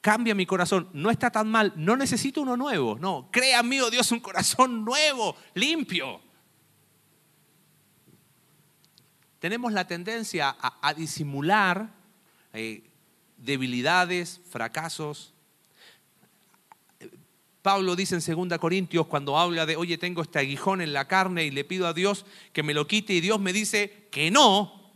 [0.00, 0.88] cambia mi corazón.
[0.92, 2.98] No está tan mal, no necesito uno nuevo.
[2.98, 6.20] No, crea mí, oh Dios, un corazón nuevo, limpio.
[9.44, 11.90] Tenemos la tendencia a, disimular
[12.54, 12.82] eh,
[13.36, 15.34] debilidades, fracasos.
[17.60, 21.44] Pablo dice en 2 Corintios cuando habla de, oye, tengo este aguijón en la carne
[21.44, 22.24] y le pido a Dios
[22.54, 24.94] que me lo quite y Dios me dice que no,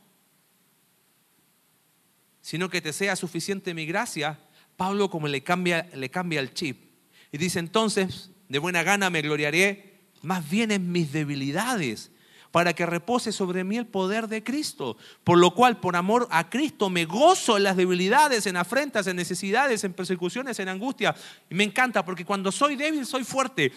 [2.40, 4.40] sino que te sea suficiente mi gracia
[4.78, 6.84] Pablo como le cambia, le cambia el chip.
[7.32, 12.10] Y dice, entonces, de buena gana me gloriaré más bien en mis debilidades,
[12.50, 14.96] para que repose sobre mí el poder de Cristo.
[15.24, 19.16] Por lo cual, por amor a Cristo, me gozo en las debilidades, en afrentas, en
[19.16, 21.14] necesidades, en persecuciones, en angustia.
[21.50, 23.72] Me encanta, porque cuando soy débil, soy fuerte.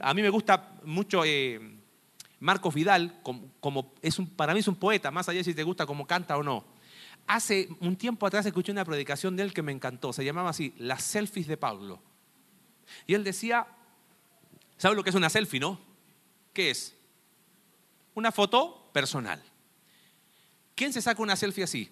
[0.00, 1.60] a mí me gusta mucho eh,
[2.40, 5.86] Marcos Vidal, como, es para mí es un poeta, más allá de si te gusta
[5.86, 6.78] cómo canta o no
[7.28, 10.12] hace un tiempo atrás escuché una predicación de él que me encantó.
[10.12, 12.00] Se llamaba así, las selfies de Pablo.
[13.06, 13.66] Y él decía,
[14.78, 15.78] ¿sabe lo que es una selfie, no?
[16.52, 16.96] ¿Qué es?
[18.18, 19.40] Una foto personal.
[20.74, 21.88] ¿Quién se saca una selfie así?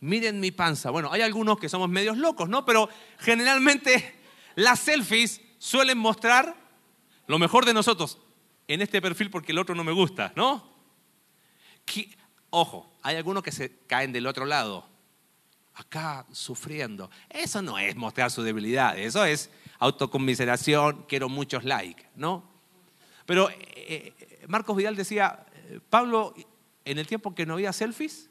[0.00, 0.90] Miren mi panza.
[0.90, 2.64] Bueno, hay algunos que somos medios locos, ¿no?
[2.64, 2.88] Pero
[3.20, 4.18] generalmente
[4.56, 6.56] las selfies suelen mostrar
[7.28, 8.18] lo mejor de nosotros
[8.66, 10.68] en este perfil porque el otro no me gusta, ¿no?
[12.50, 14.88] Ojo, hay algunos que se caen del otro lado,
[15.74, 17.12] acá sufriendo.
[17.28, 22.50] Eso no es mostrar su debilidad, eso es autoconmiseración, quiero muchos likes, ¿no?
[23.24, 23.56] Pero eh,
[24.18, 25.46] eh, Marcos Vidal decía,
[25.88, 26.34] Pablo,
[26.84, 28.30] en el tiempo que no había selfies,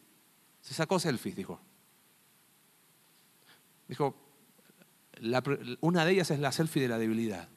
[0.61, 1.59] se sacó selfies, dijo.
[3.87, 4.15] Dijo,
[5.81, 7.49] una de ellas es la selfie de la debilidad.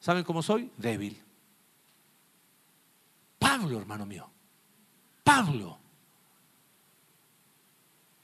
[0.00, 0.70] ¿Saben cómo soy?
[0.76, 1.22] Débil.
[3.38, 4.30] Pablo, hermano mío.
[5.22, 5.78] Pablo.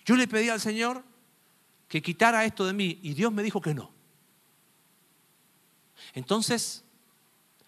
[0.04, 1.04] Yo le pedí al Señor
[1.88, 3.92] que quitara esto de mí y Dios me dijo que no.
[6.14, 6.84] Entonces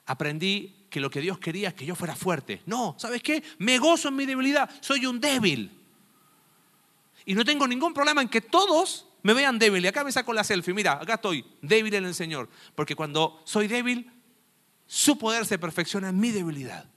[0.06, 2.62] aprendí que lo que Dios quería es que yo fuera fuerte.
[2.66, 3.42] No, ¿sabes qué?
[3.58, 4.70] Me gozo en mi debilidad.
[4.80, 5.70] Soy un débil.
[7.24, 9.84] Y no tengo ningún problema en que todos me vean débil.
[9.84, 10.72] Y acá me saco la selfie.
[10.72, 12.48] Mira, acá estoy, débil en el Señor.
[12.74, 14.10] Porque cuando soy débil,
[14.86, 16.88] su poder se perfecciona en mi debilidad.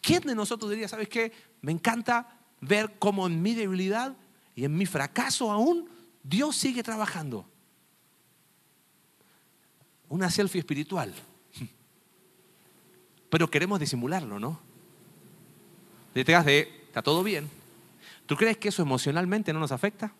[0.00, 1.32] ¿Quién de nosotros diría, sabes qué?
[1.60, 4.16] Me encanta ver cómo en mi debilidad
[4.54, 5.88] y en mi fracaso aún,
[6.22, 7.48] Dios sigue trabajando.
[10.08, 11.14] Una selfie espiritual.
[13.30, 14.60] Pero queremos disimularlo, ¿no?
[16.14, 17.48] Detrás de, está todo bien.
[18.26, 20.12] ¿Tú crees que eso emocionalmente no nos afecta?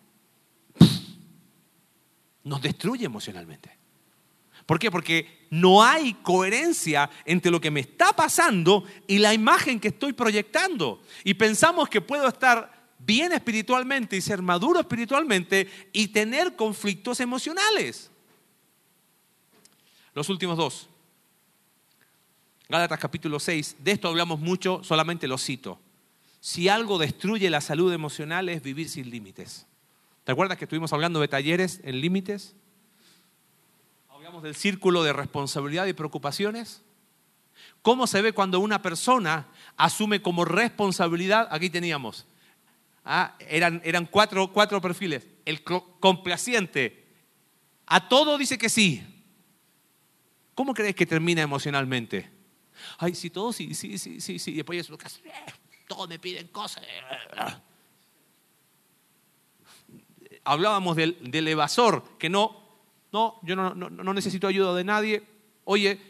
[2.45, 3.79] Nos destruye emocionalmente.
[4.67, 4.91] ¿Por qué?
[4.91, 10.13] Porque no hay coherencia entre lo que me está pasando y la imagen que estoy
[10.13, 11.03] proyectando.
[11.25, 18.11] Y pensamos que puedo estar bien espiritualmente y ser maduro espiritualmente y tener conflictos emocionales.
[20.15, 20.90] Los últimos dos.
[22.71, 25.81] Gálatas capítulo 6, de esto hablamos mucho, solamente lo cito.
[26.39, 29.67] Si algo destruye la salud emocional es vivir sin límites.
[30.23, 32.55] ¿Te acuerdas que estuvimos hablando de talleres en límites?
[34.09, 36.83] Hablamos del círculo de responsabilidad y preocupaciones.
[37.83, 41.49] ¿Cómo se ve cuando una persona asume como responsabilidad?
[41.51, 42.25] Aquí teníamos
[43.05, 45.27] Ah, eran, eran cuatro, cuatro perfiles.
[45.45, 47.05] El complaciente.
[47.87, 49.03] A todo dice que sí.
[50.55, 52.39] ¿Cómo crees que termina emocionalmente?
[52.99, 54.53] Ay, sí, todo sí, sí, sí, sí, sí.
[54.53, 55.21] Después es
[55.89, 56.85] todos me piden cosas.
[60.45, 62.57] Hablábamos del, del evasor, que no,
[63.13, 65.23] no, yo no, no, necesito ayuda de nadie.
[65.65, 66.01] Oye,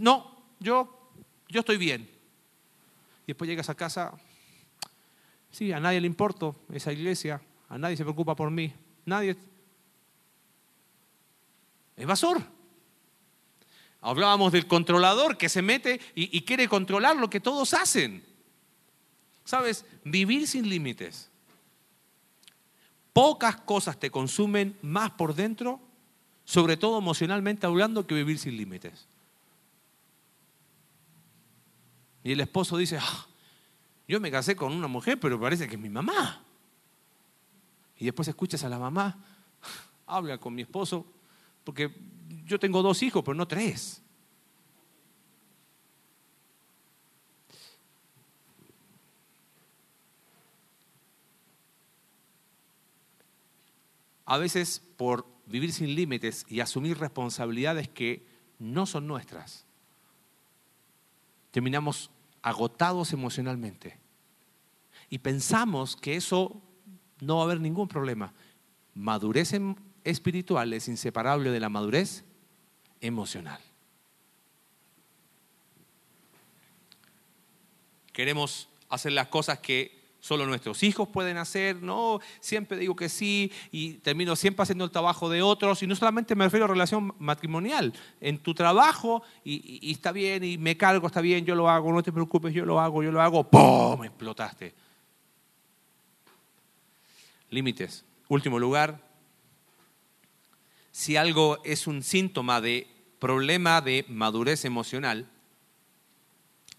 [0.00, 1.10] no, yo,
[1.48, 2.02] yo estoy bien.
[3.24, 4.14] Y después llegas a casa,
[5.50, 8.72] Sí, a nadie le importo esa iglesia, a nadie se preocupa por mí,
[9.04, 9.36] nadie.
[11.96, 12.59] Evasor.
[14.02, 18.24] Hablábamos del controlador que se mete y, quiere controlar lo que todos hacen.
[19.44, 19.84] ¿Sabes?
[20.04, 21.30] Vivir sin límites.
[23.12, 25.80] Pocas cosas te consumen más por dentro,
[26.44, 29.06] sobre todo emocionalmente hablando, que vivir sin límites.
[32.22, 33.26] Y el esposo dice, ah,
[34.08, 36.42] yo me casé con una mujer, pero parece que es mi mamá.
[37.98, 39.22] Y después escuchas a la mamá,
[40.06, 41.06] habla con mi esposo,
[41.64, 41.94] porque
[42.50, 44.02] yo tengo dos hijos, pero no tres.
[54.24, 58.26] A veces por vivir sin límites y asumir responsabilidades que
[58.58, 59.64] no son nuestras,
[61.52, 62.10] terminamos
[62.42, 63.96] agotados emocionalmente.
[65.08, 66.60] Y pensamos que eso
[67.20, 68.34] no va a haber ningún problema.
[68.94, 72.24] Madurez em, espiritual es inseparable de la madurez
[73.00, 73.60] emocional.
[78.12, 83.50] Queremos hacer las cosas que solo nuestros hijos pueden hacer, no, siempre digo que sí
[83.72, 87.14] y termino siempre haciendo el trabajo de otros y no solamente me refiero a relación
[87.18, 91.92] matrimonial, en tu trabajo y, está bien y me cargo, está bien, yo lo hago,
[91.92, 94.04] no te preocupes, yo lo hago, yo lo hago, ¡pum!
[94.04, 94.74] explotaste.
[97.48, 98.04] Límites.
[98.28, 99.09] Último lugar,
[101.00, 102.86] si algo es un síntoma de
[103.18, 105.30] problema de madurez emocional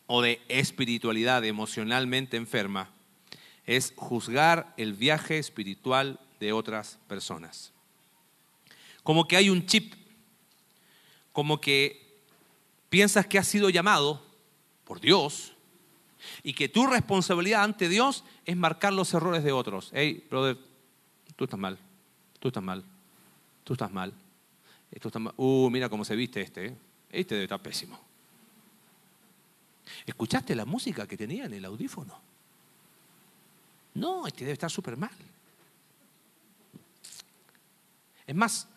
[0.06, 2.92] o de espiritualidad emocionalmente enferma,
[3.66, 7.74] es juzgar el viaje espiritual de otras personas.
[9.02, 9.96] Como que hay un chip,
[11.32, 12.22] como que
[12.90, 14.24] piensas que has sido llamado
[14.84, 15.54] por Dios
[16.44, 19.90] y que tu responsabilidad ante Dios es marcar los errores de otros.
[19.96, 20.60] Hey, brother,
[21.36, 21.80] tú estás mal,
[22.40, 22.86] tú estás mal,
[23.64, 24.14] tú estás mal.
[24.92, 25.34] Esto está mal.
[25.38, 26.66] Uh, mira cómo se viste este.
[26.68, 26.76] ¿eh?
[27.10, 28.00] Este debe estar pésimo.
[30.06, 32.20] ¿Escuchaste la música que tenía en el audífono?
[33.94, 35.12] No, este debe estar súper mal.
[38.26, 38.68] Es más,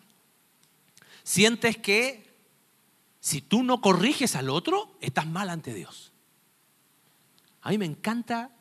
[1.23, 2.25] sientes que
[3.19, 6.11] si tú no corriges al otro, estás mal ante Dios.
[7.61, 8.51] A mí me encanta,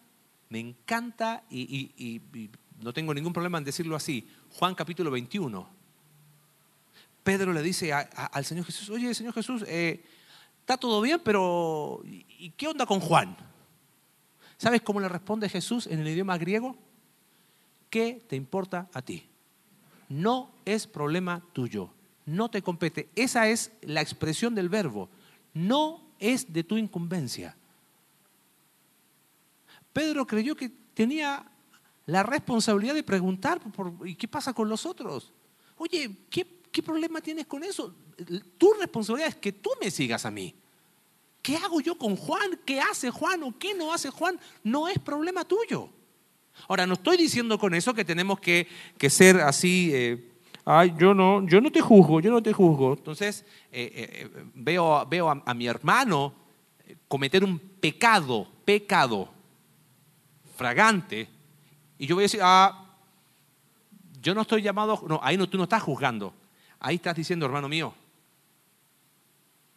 [0.48, 2.22] me encanta, y,
[2.80, 5.73] no tengo ningún problema en decirlo así, Juan capítulo 21.
[7.24, 10.04] Pedro le dice al Señor Jesús, oye Señor Jesús, eh,
[10.60, 13.36] está todo bien, pero ¿y qué onda con Juan?
[14.58, 16.76] ¿Sabes cómo le responde Jesús en el idioma griego?
[17.88, 19.26] ¿Qué te importa a ti?
[20.10, 21.90] No es problema tuyo,
[22.26, 23.08] no te compete.
[23.16, 25.08] Esa es la expresión del verbo.
[25.54, 27.56] No es de tu incumbencia.
[29.92, 31.44] Pedro creyó que tenía
[32.06, 33.60] la responsabilidad de preguntar,
[34.04, 35.32] ¿y qué pasa con los otros?
[35.76, 37.94] Oye, ¿qué, ¿qué problema tienes con eso?
[38.58, 40.52] Tu responsabilidad es que tú me sigas a mí.
[41.40, 42.58] ¿Qué hago yo con Juan?
[42.66, 44.40] ¿Qué hace Juan o qué no hace Juan?
[44.64, 45.88] No es problema tuyo.
[46.66, 48.66] Ahora, no estoy diciendo con eso que tenemos que,
[49.08, 50.32] ser así, eh,
[50.64, 52.94] ay, yo no, yo no te juzgo, yo no te juzgo.
[52.94, 56.34] Entonces, eh, eh, veo, veo a, a, mi hermano
[57.06, 59.28] cometer un pecado, pecado
[60.56, 61.28] fragante,
[61.98, 62.96] y yo voy a decir, ah,
[64.20, 66.34] yo no estoy llamado, no, ahí no, tú no estás juzgando,
[66.84, 67.94] ahí estás diciendo, hermano mío,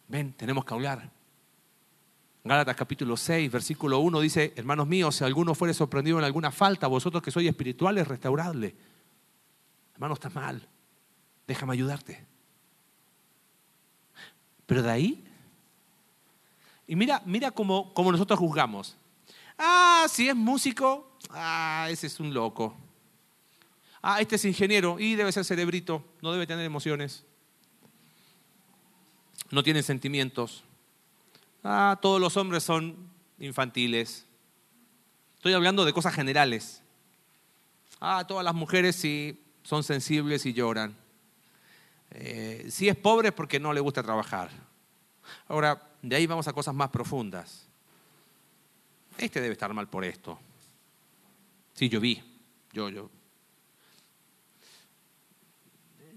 [0.08, 1.10] ven, tenemos que hablar.
[2.44, 6.86] Gálatas capítulo 6, versículo 1 dice, hermanos míos, si alguno fuere sorprendido en alguna falta,
[6.86, 8.74] vosotros que sois espirituales, restauradle.
[9.94, 10.68] Hermano, está mal,
[11.46, 12.26] déjame ayudarte.
[14.66, 15.24] Pero de ahí,
[16.86, 18.98] y mira, mira cómo, cómo nosotros juzgamos.
[19.56, 22.76] Ah, si es músico, ah, ese es un loco.
[24.02, 27.24] Ah, este es ingeniero y debe ser cerebrito, no debe tener emociones.
[29.50, 30.62] No tiene sentimientos.
[31.64, 32.96] Ah, todos los hombres son
[33.38, 34.26] infantiles.
[35.36, 36.82] Estoy hablando de cosas generales.
[38.00, 40.96] Ah, todas las mujeres sí son sensibles y lloran.
[42.10, 44.50] Eh, si es pobre es porque no le gusta trabajar.
[45.48, 47.66] Ahora, de ahí vamos a cosas más profundas.
[49.16, 50.38] Este debe estar mal por esto.
[51.74, 52.22] Sí, yo vi.
[52.72, 53.10] Yo, yo.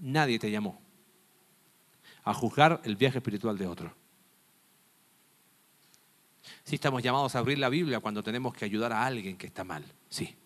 [0.02, 0.80] Nadie te llamó
[2.24, 3.94] a juzgar el viaje espiritual de otro.
[6.64, 9.62] Sí estamos llamados a abrir la Biblia cuando tenemos que ayudar a alguien que está
[9.62, 9.84] mal.
[10.08, 10.36] Sí.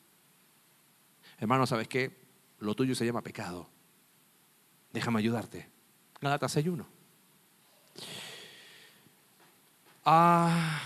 [1.38, 2.16] Hermano, ¿sabes qué?
[2.58, 3.68] Lo tuyo se llama pecado.
[4.92, 5.68] Déjame ayudarte.
[6.20, 6.84] Galatas 6.1.
[10.04, 10.80] Ah,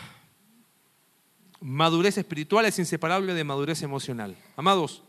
[1.61, 4.37] madurez espiritual es inseparable de madurez emocional.
[4.57, 5.03] Amados,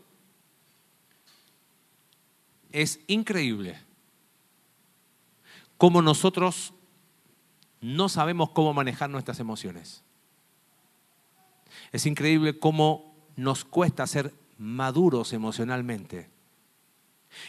[2.72, 3.78] es increíble
[5.76, 6.72] cómo nosotros
[7.80, 10.02] no sabemos cómo manejar nuestras emociones.
[11.90, 16.30] Es increíble cómo nos cuesta ser maduros emocionalmente.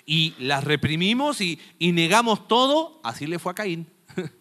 [0.06, 3.88] Y las reprimimos y, negamos todo, así le fue a Caín.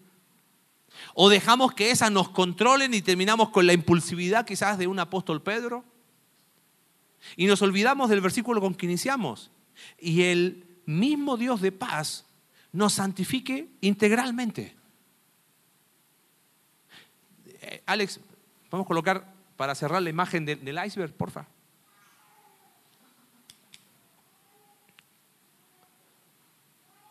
[1.14, 5.42] o dejamos que esas nos controlen y terminamos con la impulsividad quizás de un apóstol
[5.42, 5.84] Pedro.
[7.36, 9.50] Y nos olvidamos del versículo con que iniciamos.
[9.98, 12.26] Y el mismo Dios de paz
[12.72, 14.74] nos santifique integralmente.
[17.46, 18.20] Eh, Alex,
[18.70, 21.46] vamos a colocar para cerrar la imagen del iceberg, porfa.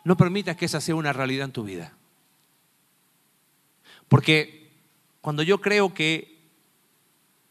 [0.03, 1.93] No permitas que esa sea una realidad en tu vida.
[4.07, 4.71] Porque
[5.21, 6.41] cuando yo creo que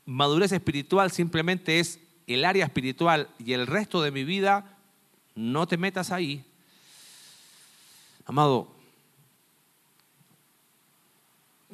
[0.05, 4.70] madurez espiritual simplemente es el área espiritual y el resto de mi vida,
[5.41, 6.45] no te metas ahí.
[8.27, 8.69] Amado,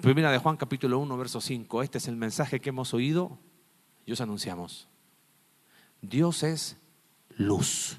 [0.00, 1.82] Primera de Juan capítulo 1, verso 5.
[1.82, 3.38] Este es el mensaje que hemos oído
[4.04, 4.88] y os anunciamos.
[6.02, 6.76] Dios es
[7.30, 7.98] luz.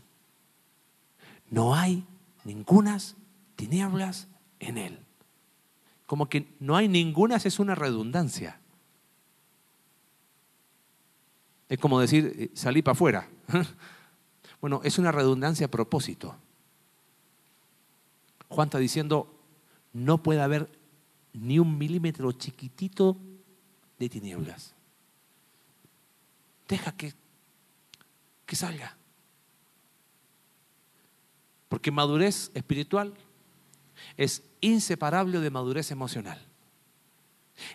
[1.50, 2.06] No hay
[2.44, 3.16] ningunas
[3.56, 4.28] tinieblas
[4.60, 5.00] en él.
[6.06, 8.60] Como que no hay ninguna es una redundancia.
[11.68, 13.30] Es como decir, eh, salí para afuera.
[14.68, 16.36] Bueno, es una redundancia a propósito.
[18.50, 19.34] Juan está diciendo,
[19.94, 20.70] no puede haber
[21.32, 23.16] ni un milímetro chiquitito
[23.98, 24.74] de tinieblas.
[26.68, 27.14] Deja que,
[28.46, 28.98] que salga.
[31.70, 33.14] Porque madurez espiritual
[34.18, 36.46] es inseparable de madurez emocional.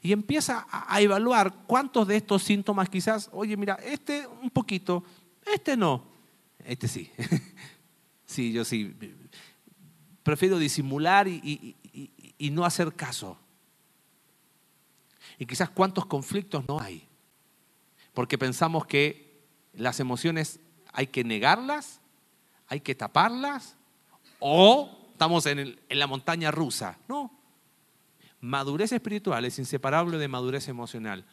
[0.02, 5.02] Y empieza a, evaluar cuántos de estos síntomas quizás, oye, mira, este un poquito,
[5.46, 6.11] este no,
[6.64, 7.10] este sí.
[8.26, 8.94] sí, yo sí.
[10.22, 11.76] Prefiero disimular y,
[12.38, 13.38] y no hacer caso.
[15.38, 17.08] Y quizás cuántos conflictos no hay.
[18.14, 20.60] Porque pensamos que las emociones
[20.92, 22.00] hay que negarlas,
[22.68, 23.76] hay que taparlas,
[24.38, 26.98] o estamos en, la montaña rusa.
[27.08, 27.32] No.
[28.40, 31.24] Madurez espiritual es inseparable de madurez emocional.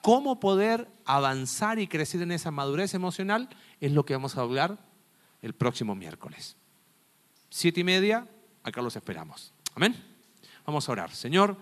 [0.00, 3.48] cómo poder avanzar y crecer en esa madurez emocional
[3.80, 4.78] es lo que vamos a hablar
[5.42, 6.56] el próximo miércoles.
[7.50, 8.26] Siete y media,
[8.62, 9.52] acá los esperamos.
[9.74, 9.96] Amén.
[10.64, 11.14] Vamos a orar.
[11.14, 11.56] Señor,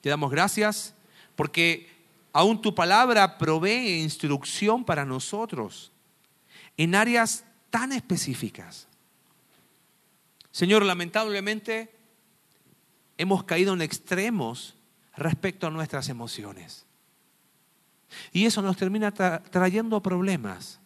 [0.00, 0.94] te damos gracias
[1.36, 1.88] porque
[2.32, 5.92] aún tu palabra provee instrucción para nosotros
[6.76, 8.88] en áreas tan específicas.
[10.50, 11.94] Señor, lamentablemente
[13.18, 14.74] hemos caído en extremos
[15.16, 16.86] respecto a nuestras emociones.
[18.32, 20.80] Y eso nos termina trayendo problemas,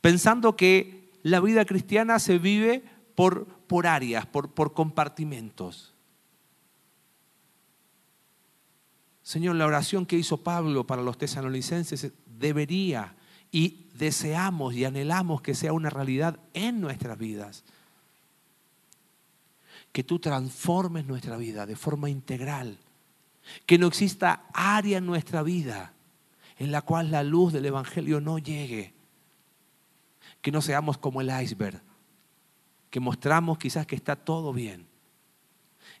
[0.00, 2.82] pensando que la vida cristiana se vive
[3.14, 5.94] por, por áreas, por, por compartimentos.
[9.22, 13.14] Señor, la oración que hizo Pablo para los tesalonicenses debería
[13.52, 17.64] y deseamos y anhelamos que sea una realidad en nuestras vidas.
[19.92, 22.78] Que tú transformes nuestra vida de forma integral.
[23.66, 25.92] Que no exista área en nuestra vida
[26.58, 28.92] en la cual la luz del Evangelio no llegue.
[30.40, 31.82] Que no seamos como el iceberg,
[32.90, 34.86] que mostramos quizás que está todo bien.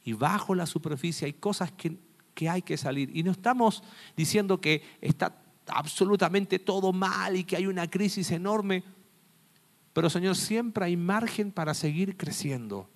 [0.04, 1.98] Y bajo la superficie hay cosas que,
[2.34, 3.14] que hay que salir.
[3.16, 3.82] Y no estamos
[4.16, 8.82] diciendo que está absolutamente todo mal y que hay una crisis enorme.
[9.92, 12.88] Pero Señor, siempre hay margen para seguir creciendo.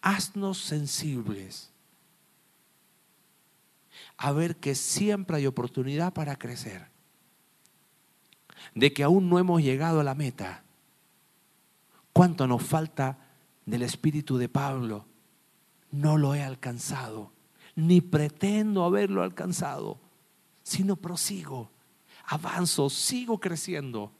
[0.00, 1.72] Haznos sensibles
[4.16, 6.88] a ver que siempre hay oportunidad para crecer.
[8.76, 10.62] De que aún no hemos llegado a la meta.
[12.12, 13.18] ¿Cuánto nos falta
[13.64, 15.06] del espíritu de Pablo?
[15.90, 17.32] No lo he alcanzado,
[17.74, 19.98] ni pretendo haberlo alcanzado,
[20.62, 21.70] sino prosigo,
[22.26, 24.12] avanzo, sigo creciendo,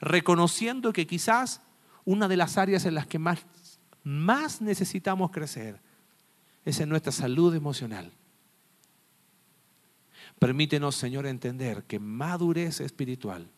[0.00, 1.62] reconociendo que quizás
[2.04, 3.44] una de las áreas en las que más,
[4.04, 5.80] más necesitamos crecer
[6.64, 8.12] es en nuestra salud emocional.
[10.38, 13.50] Permítenos, Señor, entender que madurez espiritual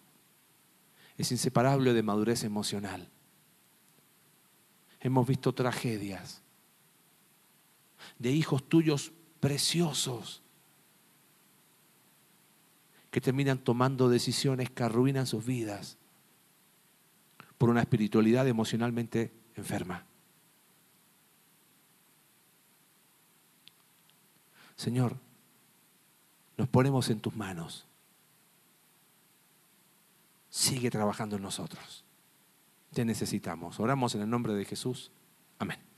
[1.21, 3.07] es inseparable de madurez emocional.
[5.01, 6.41] Hemos visto tragedias
[8.19, 10.41] de hijos tuyos preciosos
[13.11, 15.99] que terminan tomando decisiones que arruinan sus vidas
[17.59, 20.07] por una espiritualidad emocionalmente enferma.
[24.75, 25.19] Señor,
[26.57, 27.90] nos ponemos en tus manos.
[30.51, 32.05] Sigue trabajando en nosotros.
[32.93, 33.81] Te necesitamos.
[33.81, 35.13] Oramos en el nombre de Jesús.
[35.59, 35.90] Amén.